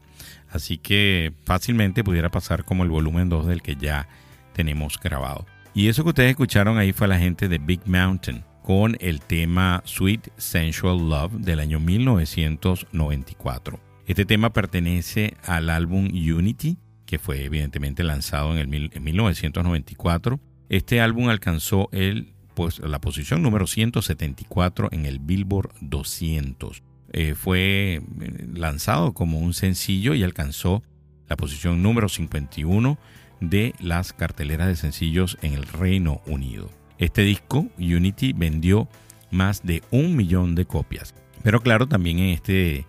Así 0.49 0.79
que 0.79 1.33
fácilmente 1.45 2.05
pudiera 2.05 2.31
pasar 2.31 2.65
como 2.65 2.85
el 2.85 2.91
volumen 2.91 3.29
2 3.29 3.49
del 3.49 3.63
que 3.63 3.75
ya 3.75 4.07
tenemos 4.53 5.01
grabado. 5.01 5.45
Y 5.77 5.89
eso 5.89 6.05
que 6.05 6.11
ustedes 6.11 6.31
escucharon 6.31 6.79
ahí 6.79 6.93
fue 6.93 7.09
la 7.09 7.19
gente 7.19 7.49
de 7.49 7.59
Big 7.59 7.81
Mountain 7.85 8.45
con 8.63 8.97
el 9.01 9.21
tema 9.21 9.83
Sweet 9.85 10.29
Sensual 10.37 11.09
Love 11.09 11.33
del 11.33 11.59
año 11.59 11.81
1994. 11.81 13.81
Este 14.07 14.25
tema 14.25 14.53
pertenece 14.53 15.35
al 15.45 15.71
álbum 15.71 16.05
Unity, 16.07 16.79
que 17.07 17.19
fue 17.19 17.43
evidentemente 17.43 18.05
lanzado 18.05 18.57
en, 18.57 18.73
el 18.73 19.01
1994. 19.01 20.39
Este 20.69 21.01
álbum 21.01 21.29
alcanzó 21.29 21.89
el, 21.91 22.35
pues, 22.55 22.79
la 22.79 23.01
posición 23.01 23.43
número 23.43 23.67
174 23.67 24.91
en 24.93 25.07
el 25.07 25.19
Billboard 25.19 25.73
200. 25.81 26.85
Eh, 27.13 27.35
fue 27.35 28.01
eh, 28.21 28.47
lanzado 28.55 29.13
como 29.13 29.41
un 29.41 29.55
sencillo 29.55 30.15
y 30.15 30.23
alcanzó 30.23 30.85
la 31.29 31.37
posición 31.37 31.83
número 31.83 32.09
51 32.09 32.97
de 33.41 33.75
las 33.81 34.13
carteleras 34.13 34.69
de 34.69 34.77
sencillos 34.77 35.39
en 35.43 35.55
el 35.55 35.65
Reino 35.65 36.21
Unido. 36.27 36.71
Este 36.99 37.23
disco, 37.23 37.67
Unity, 37.79 38.33
vendió 38.33 38.89
más 39.31 39.63
de 39.65 39.83
un 39.91 40.17
millón 40.17 40.55
de 40.55 40.65
copias. 40.65 41.15
Pero 41.43 41.61
claro, 41.61 41.87
también 41.87 42.19
en 42.19 42.31
este 42.31 42.87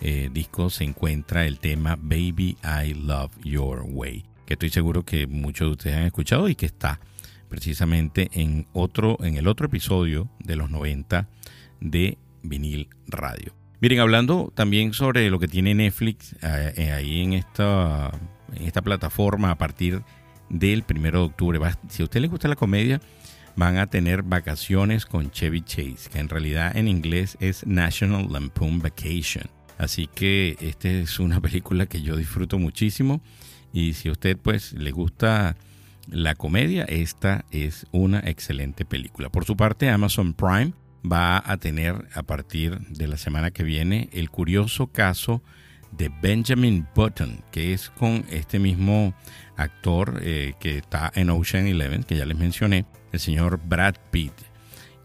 eh, 0.00 0.28
disco 0.32 0.70
se 0.70 0.84
encuentra 0.84 1.46
el 1.46 1.58
tema 1.58 1.96
Baby 2.00 2.56
I 2.62 2.94
Love 2.94 3.32
Your 3.44 3.84
Way, 3.88 4.24
que 4.44 4.54
estoy 4.54 4.70
seguro 4.70 5.04
que 5.04 5.26
muchos 5.26 5.68
de 5.68 5.72
ustedes 5.72 5.96
han 5.96 6.06
escuchado 6.06 6.48
y 6.48 6.54
que 6.54 6.66
está 6.66 7.00
precisamente 7.48 8.28
en, 8.32 8.66
otro, 8.72 9.16
en 9.20 9.36
el 9.36 9.46
otro 9.46 9.66
episodio 9.66 10.28
de 10.40 10.56
los 10.56 10.70
90 10.70 11.28
de 11.80 12.18
vinil 12.42 12.88
radio. 13.06 13.54
Miren, 13.80 14.00
hablando 14.00 14.52
también 14.54 14.92
sobre 14.92 15.30
lo 15.30 15.38
que 15.38 15.48
tiene 15.48 15.74
Netflix 15.74 16.34
eh, 16.42 16.74
eh, 16.76 16.92
ahí 16.92 17.20
en 17.20 17.34
esta 17.34 18.10
en 18.56 18.66
esta 18.66 18.82
plataforma 18.82 19.50
a 19.50 19.58
partir 19.58 20.02
del 20.48 20.84
1 20.88 21.10
de 21.10 21.18
octubre. 21.18 21.60
si 21.88 22.02
a 22.02 22.04
usted 22.04 22.20
le 22.20 22.28
gusta 22.28 22.48
la 22.48 22.56
comedia, 22.56 23.00
van 23.56 23.78
a 23.78 23.86
tener 23.86 24.22
vacaciones 24.22 25.06
con 25.06 25.30
Chevy 25.30 25.62
Chase, 25.62 26.10
que 26.10 26.18
en 26.18 26.28
realidad 26.28 26.76
en 26.76 26.88
inglés 26.88 27.36
es 27.40 27.66
National 27.66 28.32
Lampoon 28.32 28.80
Vacation. 28.80 29.44
Así 29.78 30.06
que 30.06 30.56
esta 30.60 30.88
es 30.88 31.18
una 31.18 31.40
película 31.40 31.86
que 31.86 32.02
yo 32.02 32.16
disfruto 32.16 32.58
muchísimo 32.58 33.20
y 33.72 33.94
si 33.94 34.08
a 34.08 34.12
usted 34.12 34.36
pues 34.36 34.72
le 34.72 34.92
gusta 34.92 35.56
la 36.08 36.34
comedia, 36.34 36.84
esta 36.84 37.44
es 37.50 37.86
una 37.90 38.20
excelente 38.20 38.84
película. 38.84 39.30
Por 39.30 39.44
su 39.44 39.56
parte, 39.56 39.90
Amazon 39.90 40.34
Prime 40.34 40.72
va 41.10 41.42
a 41.44 41.56
tener 41.56 42.08
a 42.14 42.22
partir 42.22 42.78
de 42.88 43.08
la 43.08 43.16
semana 43.16 43.50
que 43.50 43.62
viene 43.62 44.08
el 44.12 44.30
curioso 44.30 44.86
caso 44.88 45.42
de 45.96 46.10
Benjamin 46.22 46.86
Button, 46.94 47.42
que 47.50 47.72
es 47.72 47.90
con 47.90 48.24
este 48.30 48.58
mismo 48.58 49.14
actor 49.56 50.20
eh, 50.22 50.54
que 50.58 50.78
está 50.78 51.12
en 51.14 51.30
Ocean 51.30 51.66
Eleven, 51.66 52.02
que 52.02 52.16
ya 52.16 52.26
les 52.26 52.36
mencioné, 52.36 52.86
el 53.12 53.20
señor 53.20 53.60
Brad 53.64 53.94
Pitt. 54.10 54.32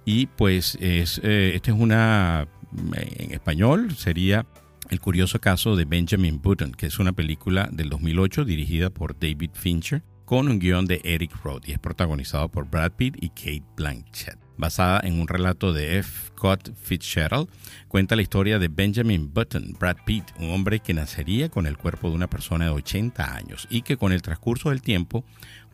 Y 0.06 0.28
pues 0.28 0.78
es, 0.82 1.20
eh, 1.24 1.52
este 1.56 1.72
es 1.72 1.78
una, 1.78 2.48
en 2.94 3.32
español 3.32 3.96
sería 3.96 4.46
El 4.90 5.00
curioso 5.00 5.40
caso 5.40 5.76
de 5.76 5.86
Benjamin 5.86 6.42
Button, 6.42 6.72
que 6.72 6.88
es 6.88 6.98
una 6.98 7.14
película 7.14 7.70
del 7.72 7.90
2008 7.90 8.44
dirigida 8.44 8.90
por 8.90 9.20
David 9.20 9.52
Fincher 9.54 10.02
con 10.26 10.48
un 10.48 10.60
guion 10.60 10.86
de 10.86 11.02
Eric 11.04 11.36
Roth 11.44 11.68
y 11.68 11.74
es 11.74 11.80
protagonizado 11.80 12.50
por 12.50 12.68
Brad 12.68 12.94
Pitt 12.94 13.18
y 13.22 13.30
Kate 13.30 13.64
Blanchett. 13.76 14.49
Basada 14.60 15.00
en 15.04 15.20
un 15.20 15.28
relato 15.28 15.74
de 15.74 16.00
F. 16.00 16.30
Scott 16.40 16.72
Fitzgerald, 16.82 17.50
cuenta 17.90 18.16
la 18.16 18.22
historia 18.22 18.60
de 18.60 18.70
Benjamin 18.70 19.34
Button, 19.34 19.76
Brad 19.78 19.98
Pitt, 20.06 20.24
un 20.40 20.52
hombre 20.52 20.80
que 20.80 20.94
nacería 20.94 21.50
con 21.50 21.66
el 21.66 21.78
cuerpo 21.78 22.10
de 22.10 22.16
una 22.16 22.30
persona 22.30 22.66
de 22.66 22.72
80 22.72 23.36
años 23.36 23.68
y 23.70 23.82
que 23.82 23.98
con 23.98 24.14
el 24.14 24.22
transcurso 24.22 24.70
del 24.70 24.82
tiempo 24.82 25.26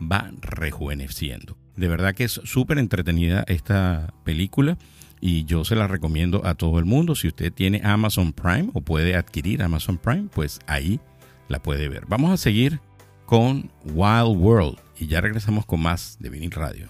va 0.01 0.31
rejuveneciendo. 0.41 1.55
De 1.75 1.87
verdad 1.87 2.15
que 2.15 2.23
es 2.23 2.41
súper 2.43 2.79
entretenida 2.79 3.43
esta 3.47 4.11
película 4.23 4.77
y 5.21 5.45
yo 5.45 5.65
se 5.65 5.75
la 5.75 5.87
recomiendo 5.87 6.45
a 6.45 6.55
todo 6.55 6.79
el 6.79 6.85
mundo. 6.85 7.13
Si 7.13 7.27
usted 7.27 7.53
tiene 7.53 7.81
Amazon 7.83 8.33
Prime 8.33 8.69
o 8.73 8.81
puede 8.81 9.15
adquirir 9.15 9.61
Amazon 9.61 9.99
Prime, 9.99 10.29
pues 10.33 10.59
ahí 10.65 10.99
la 11.47 11.61
puede 11.61 11.89
ver. 11.89 12.05
Vamos 12.07 12.31
a 12.31 12.37
seguir 12.37 12.79
con 13.27 13.71
Wild 13.83 14.37
World 14.37 14.77
y 14.97 15.05
ya 15.05 15.21
regresamos 15.21 15.67
con 15.67 15.79
más 15.79 16.17
de 16.19 16.29
Vinil 16.29 16.51
Radio. 16.51 16.89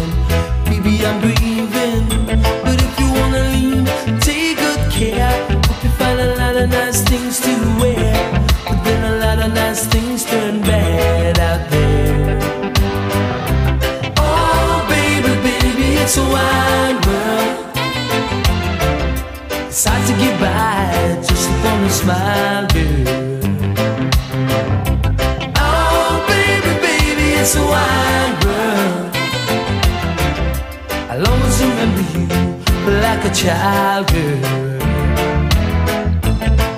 it's 27.41 27.55
a 27.55 27.59
wide 27.59 28.43
world. 28.43 28.50
Like 32.87 33.23
a 33.25 33.33
child, 33.33 34.07
girl. 34.11 34.37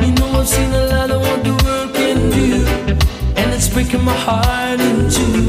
You 0.02 0.12
know 0.14 0.40
I've 0.40 0.48
seen 0.48 0.72
a 0.74 0.86
lot 0.88 1.12
of 1.12 1.22
what 1.22 1.44
the 1.44 1.54
world 1.64 1.94
can 1.94 2.30
do, 2.30 2.66
and 3.38 3.54
it's 3.54 3.70
breaking 3.70 4.04
my 4.04 4.14
heart 4.14 4.80
in 4.80 5.10
two. 5.10 5.48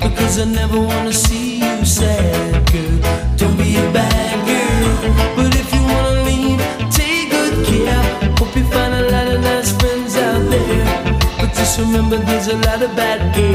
Because 0.00 0.38
I 0.38 0.44
never 0.44 0.80
wanna 0.80 1.12
see 1.12 1.58
you 1.58 1.84
sad, 1.84 2.70
girl. 2.72 2.98
Don't 3.36 3.56
be 3.56 3.76
a 3.76 3.92
bad 3.92 4.36
girl, 4.50 5.14
but 5.36 5.54
if 5.54 5.72
you 5.74 5.82
wanna 5.82 6.22
leave, 6.28 6.60
take 6.90 7.30
good 7.30 7.66
care. 7.66 8.02
Hope 8.38 8.54
you 8.56 8.64
find 8.64 8.94
a 8.94 9.10
lot 9.10 9.28
of 9.28 9.40
nice 9.42 9.72
friends 9.78 10.16
out 10.16 10.42
there, 10.50 10.84
but 11.38 11.52
just 11.54 11.78
remember 11.78 12.16
there's 12.16 12.48
a 12.48 12.56
lot 12.56 12.80
of 12.82 12.94
bad 12.96 13.36
air. 13.36 13.49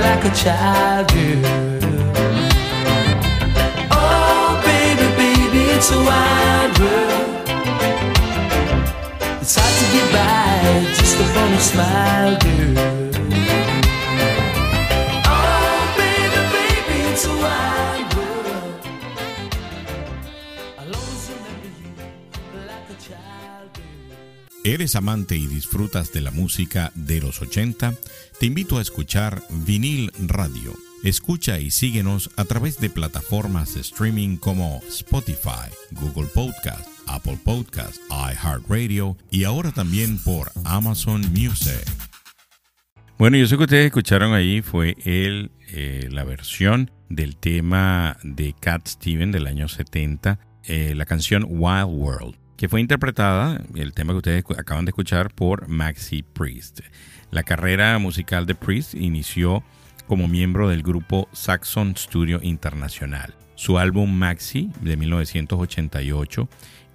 Like 0.00 0.24
a 0.24 0.34
child, 0.34 1.08
girl. 1.12 1.80
Oh, 3.90 4.60
baby, 4.64 5.06
baby, 5.16 5.62
it's 5.74 5.90
a 5.90 5.98
wide 5.98 6.78
world. 6.78 7.48
It's 9.40 9.56
hard 9.56 9.74
to 9.80 9.86
get 9.94 10.08
by 10.12 10.94
just 10.96 11.16
upon 11.20 11.52
a 11.52 11.60
smile, 11.60 12.38
girl. 12.38 13.01
¿Eres 24.64 24.94
amante 24.94 25.36
y 25.36 25.48
disfrutas 25.48 26.12
de 26.12 26.20
la 26.20 26.30
música 26.30 26.92
de 26.94 27.20
los 27.20 27.42
80? 27.42 27.94
Te 28.38 28.46
invito 28.46 28.78
a 28.78 28.82
escuchar 28.82 29.42
Vinil 29.50 30.12
Radio. 30.20 30.72
Escucha 31.02 31.58
y 31.58 31.72
síguenos 31.72 32.30
a 32.36 32.44
través 32.44 32.78
de 32.78 32.88
plataformas 32.88 33.74
de 33.74 33.80
streaming 33.80 34.36
como 34.36 34.80
Spotify, 34.88 35.68
Google 35.90 36.28
Podcast, 36.32 36.86
Apple 37.08 37.40
Podcast, 37.44 37.96
iHeartRadio 38.08 39.16
y 39.32 39.42
ahora 39.42 39.72
también 39.72 40.16
por 40.18 40.52
Amazon 40.64 41.22
Music. 41.32 41.84
Bueno, 43.18 43.38
yo 43.38 43.48
sé 43.48 43.56
que 43.56 43.64
ustedes 43.64 43.86
escucharon 43.86 44.32
ahí 44.32 44.62
fue 44.62 44.96
el, 45.04 45.50
eh, 45.70 46.06
la 46.08 46.22
versión 46.22 46.92
del 47.08 47.36
tema 47.36 48.16
de 48.22 48.54
Cat 48.60 48.86
Steven 48.86 49.32
del 49.32 49.48
año 49.48 49.66
70, 49.66 50.38
eh, 50.64 50.94
la 50.94 51.04
canción 51.04 51.46
Wild 51.48 51.88
World, 51.88 52.36
que 52.56 52.68
fue 52.68 52.80
interpretada, 52.80 53.60
el 53.74 53.92
tema 53.92 54.12
que 54.12 54.18
ustedes 54.18 54.44
acaban 54.56 54.84
de 54.84 54.90
escuchar, 54.90 55.34
por 55.34 55.68
Maxi 55.68 56.22
Priest. 56.22 56.80
La 57.30 57.42
carrera 57.42 57.98
musical 57.98 58.46
de 58.46 58.54
Priest 58.54 58.94
inició 58.94 59.62
como 60.06 60.28
miembro 60.28 60.68
del 60.68 60.82
grupo 60.82 61.28
Saxon 61.32 61.96
Studio 61.96 62.40
Internacional. 62.42 63.34
Su 63.54 63.78
álbum 63.78 64.10
Maxi 64.12 64.70
de 64.80 64.96
1988 64.96 66.48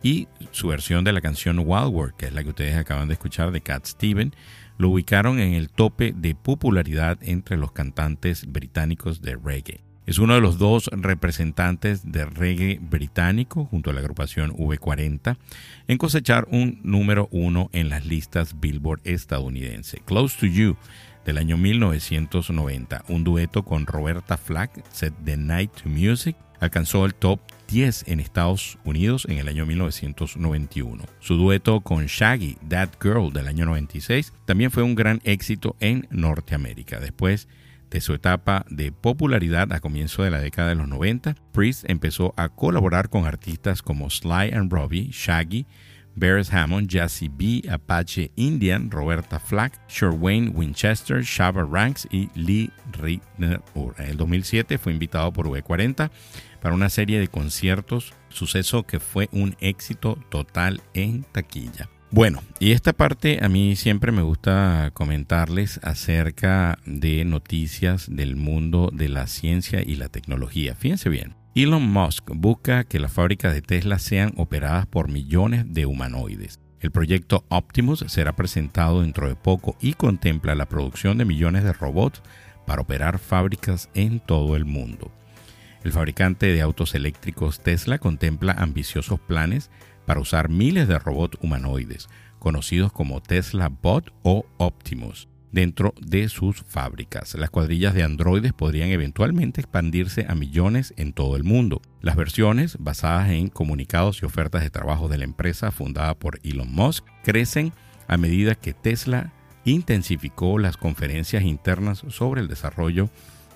y 0.04 0.28
su 0.52 0.68
versión 0.68 1.04
de 1.04 1.14
la 1.14 1.22
canción 1.22 1.60
Wild 1.60 1.94
World, 1.94 2.16
que 2.16 2.28
es 2.28 2.34
la 2.34 2.44
que 2.44 2.50
ustedes 2.50 2.76
acaban 2.76 3.08
de 3.08 3.16
escuchar 3.16 3.52
de 3.52 3.62
Cat 3.62 3.86
Steven, 3.86 4.36
lo 4.78 4.90
ubicaron 4.90 5.40
en 5.40 5.54
el 5.54 5.70
tope 5.70 6.14
de 6.16 6.36
popularidad 6.36 7.18
entre 7.22 7.58
los 7.58 7.72
cantantes 7.72 8.46
británicos 8.46 9.22
de 9.22 9.36
reggae. 9.36 9.87
Es 10.08 10.20
uno 10.20 10.36
de 10.36 10.40
los 10.40 10.58
dos 10.58 10.90
representantes 10.94 12.14
de 12.14 12.26
reggae 12.26 12.80
británico, 12.82 13.66
junto 13.66 13.90
a 13.90 13.94
la 13.94 14.00
agrupación 14.00 14.54
V40, 14.54 15.36
en 15.90 15.98
cosechar 15.98 16.48
un 16.50 16.80
número 16.82 17.28
uno 17.30 17.70
en 17.74 17.90
las 17.90 18.06
listas 18.06 18.58
Billboard 18.58 19.02
estadounidense. 19.04 20.02
Close 20.06 20.38
to 20.40 20.46
You, 20.46 20.78
del 21.26 21.38
año 21.38 21.58
1990, 21.58 23.04
un 23.10 23.26
dueto 23.26 23.66
con 23.66 23.86
Roberta 23.86 24.38
Flack, 24.38 24.82
Set 24.94 25.14
the 25.26 25.36
Night 25.36 25.72
to 25.84 25.90
Music, 25.90 26.38
alcanzó 26.62 27.06
el 27.06 27.14
top 27.14 27.42
10 27.68 28.06
en 28.08 28.22
Estados 28.22 28.80
Unidos 28.86 29.28
en 29.30 29.40
el 29.40 29.50
año 29.50 29.66
1991. 29.66 31.04
Su 31.20 31.36
dueto 31.36 31.82
con 31.82 32.06
Shaggy, 32.06 32.56
That 32.70 32.92
Girl 33.02 33.34
del 33.34 33.50
año 33.50 33.66
96, 33.66 34.32
también 34.46 34.72
fue 34.72 34.84
un 34.84 34.96
gran 34.96 35.20
éxito 35.26 35.76
en 35.82 36.08
Norteamérica. 36.12 37.02
Después 37.02 37.50
de 37.90 38.02
su 38.02 38.14
etapa 38.14 38.66
de 38.70 38.92
popularidad 38.92 39.72
a 39.74 39.80
comienzo 39.80 40.24
de 40.24 40.32
la 40.32 40.40
década 40.40 40.70
de 40.70 40.76
los 40.76 40.88
90, 40.88 41.36
Priest 41.54 41.90
empezó 41.90 42.34
a 42.38 42.50
colaborar 42.50 43.10
con 43.10 43.26
artistas 43.26 43.82
como 43.82 44.10
Sly 44.10 44.52
and 44.54 44.72
Robbie, 44.72 45.10
Shaggy, 45.12 45.66
Bears 46.18 46.52
Hammond, 46.52 46.90
Jazzy 46.90 47.30
B, 47.30 47.62
Apache 47.70 48.32
Indian, 48.36 48.90
Roberta 48.90 49.40
Flack, 49.40 49.80
Wayne 50.02 50.50
Winchester, 50.50 51.22
Shabba 51.22 51.64
Ranks 51.64 52.08
y 52.10 52.30
Lee 52.34 52.72
Ritner. 52.92 53.62
En 53.98 54.06
el 54.06 54.18
2007 54.18 54.80
fue 54.80 54.94
invitado 54.94 55.32
por 55.32 55.48
V40 55.48 56.10
para 56.60 56.74
una 56.74 56.90
serie 56.90 57.20
de 57.20 57.28
conciertos, 57.28 58.14
suceso 58.30 58.84
que 58.84 59.00
fue 59.00 59.30
un 59.32 59.56
éxito 59.60 60.18
total 60.30 60.82
en 60.96 61.24
taquilla. 61.24 61.88
Bueno, 62.10 62.42
y 62.60 62.72
esta 62.72 62.94
parte 62.94 63.40
a 63.44 63.50
mí 63.50 63.76
siempre 63.76 64.14
me 64.14 64.22
gusta 64.22 64.92
comentarles 64.94 65.80
acerca 65.84 66.80
de 66.86 67.26
noticias 67.26 68.08
del 68.10 68.38
mundo 68.38 68.90
de 68.94 69.10
la 69.10 69.28
ciencia 69.28 69.84
y 69.86 69.96
la 69.96 70.08
tecnología. 70.08 70.74
Fíjense 70.74 71.10
bien. 71.10 71.36
Elon 71.54 71.84
Musk 71.84 72.30
busca 72.34 72.86
que 72.86 73.00
las 73.00 73.12
fábricas 73.12 73.54
de 73.54 73.62
Tesla 73.62 74.00
sean 74.00 74.34
operadas 74.38 74.86
por 74.86 75.10
millones 75.10 75.66
de 75.68 75.86
humanoides. 75.86 76.62
El 76.80 76.92
proyecto 76.92 77.44
Optimus 77.50 78.06
será 78.08 78.36
presentado 78.36 79.02
dentro 79.02 79.28
de 79.28 79.36
poco 79.36 79.76
y 79.82 79.94
contempla 79.94 80.56
la 80.56 80.70
producción 80.70 81.18
de 81.18 81.26
millones 81.26 81.64
de 81.66 81.74
robots 81.74 82.22
para 82.66 82.84
operar 82.84 83.20
fábricas 83.20 83.90
en 83.96 84.22
todo 84.22 84.56
el 84.56 84.64
mundo. 84.64 85.12
El 85.84 85.92
fabricante 85.92 86.46
de 86.48 86.62
autos 86.62 86.96
eléctricos 86.96 87.60
Tesla 87.60 87.98
contempla 87.98 88.54
ambiciosos 88.54 89.20
planes 89.20 89.72
para 90.08 90.22
usar 90.22 90.48
miles 90.48 90.88
de 90.88 90.98
robots 90.98 91.38
humanoides, 91.42 92.08
conocidos 92.40 92.94
como 92.94 93.22
Tesla 93.22 93.68
Bot 93.68 94.14
o 94.24 94.46
Optimus, 94.56 95.28
dentro 95.52 95.94
de 96.00 96.30
sus 96.30 96.64
fábricas. 96.64 97.36
Las 97.36 97.50
cuadrillas 97.50 97.94
de 97.94 98.04
androides 98.04 98.54
podrían 98.54 98.88
eventualmente 98.90 99.60
expandirse 99.60 100.26
a 100.30 100.34
millones 100.34 100.94
en 100.96 101.12
todo 101.12 101.36
el 101.36 101.44
mundo. 101.44 101.82
Las 102.02 102.16
versiones, 102.16 102.78
basadas 102.80 103.32
en 103.32 103.50
comunicados 103.50 104.22
y 104.22 104.26
ofertas 104.26 104.64
de 104.64 104.70
trabajo 104.70 105.10
de 105.10 105.18
la 105.18 105.26
empresa 105.26 105.72
fundada 105.72 106.16
por 106.16 106.40
Elon 106.42 106.72
Musk, 106.72 107.06
crecen 107.22 107.74
a 108.08 108.16
medida 108.16 108.56
que 108.56 108.74
Tesla 108.74 109.34
intensificó 109.66 110.58
las 110.58 110.78
conferencias 110.78 111.44
internas 111.44 112.06
sobre 112.08 112.40
el 112.40 112.48
desarrollo 112.48 113.10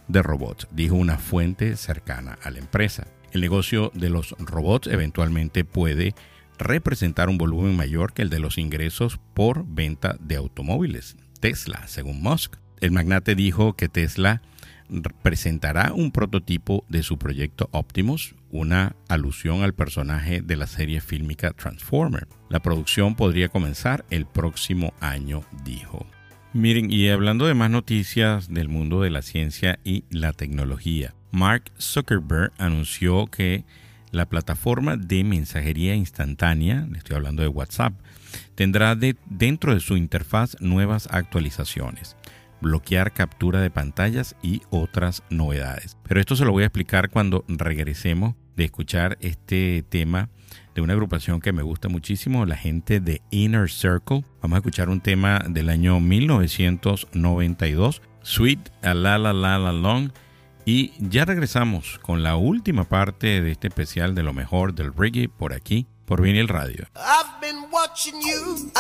de 0.10 0.22
robots, 0.22 0.68
dijo 0.72 0.96
una 0.96 1.18
fuente 1.18 1.78
cercana 1.78 2.38
a 2.44 2.50
la 2.50 2.60
empresa. 2.60 3.08
El 3.32 3.40
negocio 3.40 3.90
de 3.94 4.10
los 4.10 4.36
robots 4.38 4.88
eventualmente 4.88 5.64
puede 5.64 6.14
representar 6.62 7.30
un 7.30 7.38
volumen 7.38 7.76
mayor 7.76 8.14
que 8.14 8.22
el 8.22 8.30
de 8.30 8.40
los 8.40 8.58
ingresos 8.58 9.20
por 9.34 9.66
venta 9.68 10.16
de 10.20 10.38
automóviles. 10.38 11.18
Tesla, 11.40 11.88
según 11.88 12.22
Musk. 12.22 12.56
El 12.80 12.92
magnate 12.92 13.36
dijo 13.36 13.74
que 13.74 13.90
Tesla 13.90 14.42
presentará 15.22 15.94
un 15.94 16.12
prototipo 16.12 16.86
de 16.90 17.04
su 17.04 17.18
proyecto 17.18 17.70
Optimus, 17.72 18.36
una 18.50 18.96
alusión 19.08 19.64
al 19.64 19.74
personaje 19.74 20.42
de 20.42 20.56
la 20.58 20.68
serie 20.68 21.02
fílmica 21.02 21.52
Transformer. 21.52 22.28
La 22.50 22.60
producción 22.60 23.16
podría 23.16 23.50
comenzar 23.50 24.06
el 24.10 24.26
próximo 24.26 24.94
año, 25.00 25.44
dijo. 25.64 26.06
Miren, 26.54 26.92
y 26.92 27.08
hablando 27.08 27.46
de 27.46 27.54
más 27.54 27.70
noticias 27.70 28.50
del 28.50 28.68
mundo 28.68 29.02
de 29.02 29.10
la 29.10 29.22
ciencia 29.22 29.80
y 29.86 30.04
la 30.10 30.34
tecnología, 30.34 31.16
Mark 31.32 31.72
Zuckerberg 31.80 32.52
anunció 32.58 33.28
que 33.28 33.64
la 34.12 34.28
plataforma 34.28 34.98
de 34.98 35.24
mensajería 35.24 35.96
instantánea, 35.96 36.88
estoy 36.96 37.16
hablando 37.16 37.42
de 37.42 37.48
WhatsApp, 37.48 37.94
tendrá 38.56 38.96
dentro 38.96 39.74
de 39.74 39.80
su 39.80 39.98
interfaz 39.98 40.58
nuevas 40.60 41.08
actualizaciones, 41.12 42.18
bloquear 42.62 43.14
captura 43.14 43.62
de 43.62 43.72
pantallas 43.72 44.36
y 44.42 44.62
otras 44.70 45.24
novedades. 45.30 45.98
Pero 46.08 46.20
esto 46.20 46.36
se 46.36 46.46
lo 46.46 46.52
voy 46.52 46.64
a 46.64 46.68
explicar 46.68 47.10
cuando 47.10 47.46
regresemos 47.48 48.36
de 48.56 48.66
escuchar 48.66 49.18
este 49.22 49.84
tema 49.88 50.30
de 50.76 50.82
una 50.82 50.94
agrupación 50.94 51.42
que 51.42 51.54
me 51.54 51.64
gusta 51.64 51.90
muchísimo, 51.90 52.46
la 52.46 52.56
gente 52.56 53.00
de 53.00 53.24
Inner 53.32 53.68
Circle. 53.70 54.24
Vamos 54.42 54.56
a 54.56 54.60
escuchar 54.60 54.90
un 54.90 55.02
tema 55.02 55.40
del 55.50 55.70
año 55.70 56.00
1992, 56.00 58.02
Sweet 58.22 58.60
a 58.84 58.94
La 58.94 59.18
La 59.18 59.34
La 59.34 59.58
La 59.58 59.72
Long. 59.72 60.12
Y 60.66 60.94
ya 61.00 61.26
regresamos 61.26 62.00
con 62.02 62.22
la 62.22 62.36
última 62.36 62.84
parte 62.84 63.42
de 63.42 63.52
este 63.52 63.68
especial 63.68 64.14
de 64.14 64.24
lo 64.24 64.34
mejor 64.34 64.74
del 64.74 64.94
reggae 64.94 65.28
por 65.28 65.54
aquí, 65.54 65.88
por 66.06 66.22
Vinyl 66.22 66.48
Radio. 66.48 66.86
I've 66.96 67.42
been 67.42 67.66
watching 67.72 68.22
you. 68.22 68.72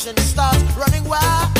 Emotion 0.00 0.16
starts 0.24 0.76
running 0.76 1.04
wild. 1.04 1.59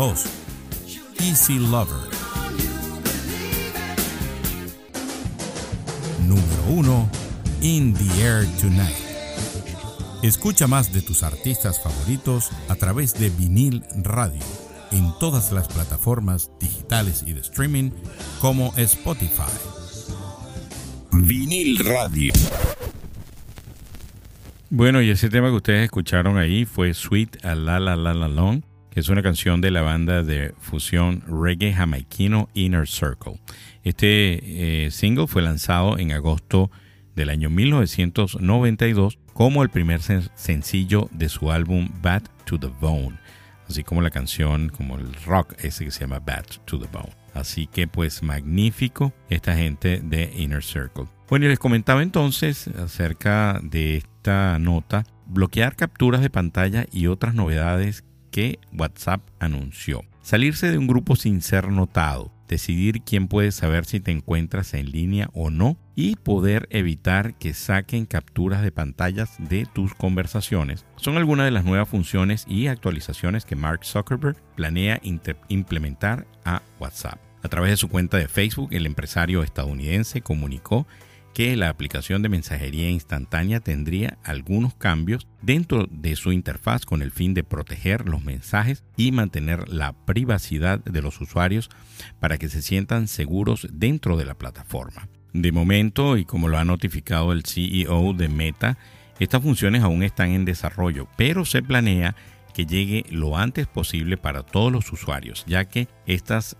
2. 0.00 0.24
Easy 1.18 1.58
Lover. 1.58 2.08
Número 6.26 6.62
1. 6.68 7.10
In 7.60 7.92
the 7.92 8.22
Air 8.22 8.46
Tonight. 8.62 8.96
Escucha 10.22 10.66
más 10.66 10.90
de 10.94 11.02
tus 11.02 11.22
artistas 11.22 11.82
favoritos 11.82 12.48
a 12.70 12.76
través 12.76 13.12
de 13.12 13.28
vinil 13.28 13.84
radio 14.02 14.40
en 14.90 15.12
todas 15.18 15.52
las 15.52 15.68
plataformas 15.68 16.50
digitales 16.58 17.22
y 17.26 17.34
de 17.34 17.40
streaming 17.42 17.90
como 18.40 18.72
Spotify. 18.78 19.52
Vinil 21.12 21.76
Radio. 21.84 22.32
Bueno, 24.70 25.02
y 25.02 25.10
ese 25.10 25.28
tema 25.28 25.48
que 25.48 25.56
ustedes 25.56 25.84
escucharon 25.84 26.38
ahí 26.38 26.64
fue 26.64 26.94
Sweet 26.94 27.44
a 27.44 27.54
La 27.54 27.78
La 27.78 27.96
La 27.96 28.14
La 28.14 28.28
Long, 28.28 28.62
es 29.00 29.08
una 29.08 29.22
canción 29.22 29.60
de 29.60 29.70
la 29.70 29.82
banda 29.82 30.22
de 30.22 30.54
fusión 30.58 31.22
reggae 31.26 31.72
jamaiquino 31.72 32.48
Inner 32.54 32.86
Circle. 32.86 33.40
Este 33.82 34.84
eh, 34.86 34.90
single 34.90 35.26
fue 35.26 35.42
lanzado 35.42 35.98
en 35.98 36.12
agosto 36.12 36.70
del 37.16 37.30
año 37.30 37.48
1992 37.50 39.18
como 39.32 39.62
el 39.62 39.70
primer 39.70 40.00
sen- 40.00 40.30
sencillo 40.34 41.08
de 41.12 41.28
su 41.28 41.50
álbum 41.50 41.88
Bad 42.02 42.22
to 42.44 42.58
the 42.58 42.68
Bone, 42.80 43.18
así 43.68 43.82
como 43.84 44.02
la 44.02 44.10
canción, 44.10 44.68
como 44.68 44.96
el 44.98 45.12
rock 45.24 45.54
ese 45.62 45.84
que 45.84 45.90
se 45.90 46.00
llama 46.00 46.18
Bad 46.20 46.44
to 46.66 46.78
the 46.78 46.86
Bone. 46.92 47.14
Así 47.32 47.66
que 47.66 47.86
pues 47.86 48.22
magnífico 48.22 49.12
esta 49.28 49.56
gente 49.56 50.00
de 50.02 50.32
Inner 50.36 50.62
Circle. 50.62 51.04
Bueno, 51.28 51.46
y 51.46 51.48
les 51.48 51.58
comentaba 51.58 52.02
entonces 52.02 52.68
acerca 52.68 53.60
de 53.62 53.96
esta 53.96 54.58
nota, 54.58 55.04
bloquear 55.26 55.76
capturas 55.76 56.20
de 56.22 56.28
pantalla 56.30 56.86
y 56.92 57.06
otras 57.06 57.34
novedades 57.34 58.04
que 58.30 58.58
WhatsApp 58.72 59.22
anunció. 59.38 60.02
Salirse 60.22 60.70
de 60.70 60.78
un 60.78 60.86
grupo 60.86 61.16
sin 61.16 61.40
ser 61.40 61.68
notado, 61.68 62.32
decidir 62.46 63.02
quién 63.02 63.28
puede 63.28 63.52
saber 63.52 63.84
si 63.84 64.00
te 64.00 64.10
encuentras 64.10 64.74
en 64.74 64.90
línea 64.90 65.30
o 65.32 65.50
no 65.50 65.76
y 65.94 66.16
poder 66.16 66.66
evitar 66.70 67.34
que 67.34 67.54
saquen 67.54 68.06
capturas 68.06 68.62
de 68.62 68.72
pantallas 68.72 69.36
de 69.38 69.66
tus 69.66 69.94
conversaciones. 69.94 70.84
Son 70.96 71.16
algunas 71.16 71.46
de 71.46 71.52
las 71.52 71.64
nuevas 71.64 71.88
funciones 71.88 72.44
y 72.48 72.66
actualizaciones 72.66 73.44
que 73.44 73.56
Mark 73.56 73.84
Zuckerberg 73.84 74.36
planea 74.56 75.00
implementar 75.48 76.26
a 76.44 76.62
WhatsApp. 76.78 77.18
A 77.42 77.48
través 77.48 77.70
de 77.70 77.76
su 77.78 77.88
cuenta 77.88 78.18
de 78.18 78.28
Facebook, 78.28 78.68
el 78.72 78.84
empresario 78.84 79.42
estadounidense 79.42 80.20
comunicó 80.20 80.86
que 81.34 81.56
la 81.56 81.68
aplicación 81.68 82.22
de 82.22 82.28
mensajería 82.28 82.90
instantánea 82.90 83.60
tendría 83.60 84.18
algunos 84.24 84.74
cambios 84.74 85.26
dentro 85.42 85.86
de 85.90 86.16
su 86.16 86.32
interfaz 86.32 86.84
con 86.84 87.02
el 87.02 87.10
fin 87.10 87.34
de 87.34 87.44
proteger 87.44 88.08
los 88.08 88.24
mensajes 88.24 88.84
y 88.96 89.12
mantener 89.12 89.68
la 89.68 89.92
privacidad 89.92 90.82
de 90.84 91.02
los 91.02 91.20
usuarios 91.20 91.70
para 92.18 92.38
que 92.38 92.48
se 92.48 92.62
sientan 92.62 93.08
seguros 93.08 93.68
dentro 93.72 94.16
de 94.16 94.24
la 94.24 94.34
plataforma. 94.34 95.08
De 95.32 95.52
momento, 95.52 96.16
y 96.16 96.24
como 96.24 96.48
lo 96.48 96.58
ha 96.58 96.64
notificado 96.64 97.32
el 97.32 97.44
CEO 97.44 98.12
de 98.14 98.28
Meta, 98.28 98.78
estas 99.20 99.42
funciones 99.42 99.82
aún 99.82 100.02
están 100.02 100.30
en 100.30 100.44
desarrollo, 100.44 101.06
pero 101.16 101.44
se 101.44 101.62
planea 101.62 102.16
llegue 102.66 103.04
lo 103.10 103.36
antes 103.36 103.66
posible 103.66 104.16
para 104.16 104.42
todos 104.42 104.72
los 104.72 104.90
usuarios, 104.92 105.44
ya 105.46 105.66
que 105.66 105.88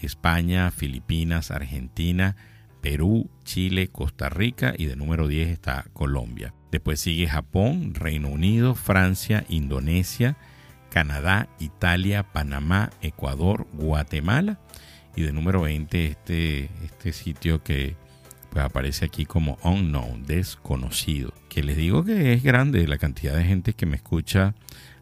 España, 0.00 0.70
Filipinas, 0.70 1.50
Argentina, 1.50 2.36
Perú, 2.84 3.30
Chile, 3.44 3.88
Costa 3.88 4.28
Rica 4.28 4.74
y 4.76 4.84
de 4.84 4.94
número 4.94 5.26
10 5.26 5.48
está 5.48 5.86
Colombia. 5.94 6.52
Después 6.70 7.00
sigue 7.00 7.26
Japón, 7.26 7.94
Reino 7.94 8.28
Unido, 8.28 8.74
Francia, 8.74 9.46
Indonesia, 9.48 10.36
Canadá, 10.90 11.48
Italia, 11.58 12.24
Panamá, 12.34 12.90
Ecuador, 13.00 13.66
Guatemala 13.72 14.60
y 15.16 15.22
de 15.22 15.32
número 15.32 15.62
20 15.62 16.04
este, 16.04 16.68
este 16.84 17.14
sitio 17.14 17.64
que 17.64 17.96
pues 18.50 18.62
aparece 18.62 19.06
aquí 19.06 19.24
como 19.24 19.56
unknown, 19.62 20.26
desconocido. 20.26 21.32
Que 21.48 21.62
les 21.62 21.78
digo 21.78 22.04
que 22.04 22.34
es 22.34 22.42
grande 22.42 22.86
la 22.86 22.98
cantidad 22.98 23.34
de 23.34 23.44
gente 23.44 23.72
que 23.72 23.86
me 23.86 23.96
escucha 23.96 24.54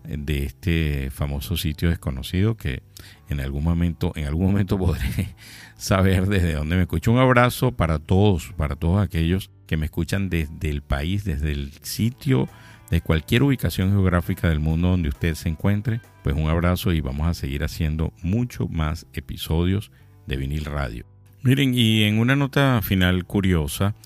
de 0.05 0.45
este 0.45 1.11
famoso 1.11 1.57
sitio 1.57 1.89
desconocido 1.89 2.57
que 2.57 2.85
en 3.29 3.41
algún 3.41 3.65
momento, 3.65 4.13
en 4.15 4.27
algún 4.27 4.47
momento 4.47 4.79
podré 4.79 5.35
saber 5.83 6.29
desde 6.29 6.55
dónde 6.55 6.77
me 6.77 6.83
escucho. 6.83 7.11
Un 7.11 7.19
abrazo 7.19 7.73
para 7.73 7.99
todos, 7.99 8.53
para 8.57 8.77
todos 8.77 9.03
aquellos 9.03 9.51
que 9.67 9.77
me 9.77 9.87
escuchan 9.87 10.31
desde 10.31 10.71
el 10.71 10.81
país, 10.81 11.25
desde 11.25 11.51
el 11.51 11.73
sitio, 11.83 12.49
de 12.89 13.01
cualquier 13.01 13.43
ubicación 13.43 13.91
geográfica 13.91 14.49
del 14.49 14.61
mundo 14.61 14.89
donde 14.91 15.09
usted 15.09 15.35
se 15.35 15.49
encuentre. 15.49 16.01
Pues 16.23 16.37
un 16.37 16.49
abrazo 16.49 16.93
y 16.93 17.01
vamos 17.01 17.27
a 17.27 17.35
seguir 17.35 17.65
haciendo 17.65 18.13
mucho 18.23 18.69
más 18.69 19.07
episodios 19.13 19.91
de 20.29 20.37
vinil 20.37 20.67
radio. 20.67 21.05
Miren, 21.43 21.75
y 21.75 22.05
en 22.05 22.21
una 22.21 22.37
nota 22.37 22.81
final 22.81 23.25
curiosa, 23.25 23.97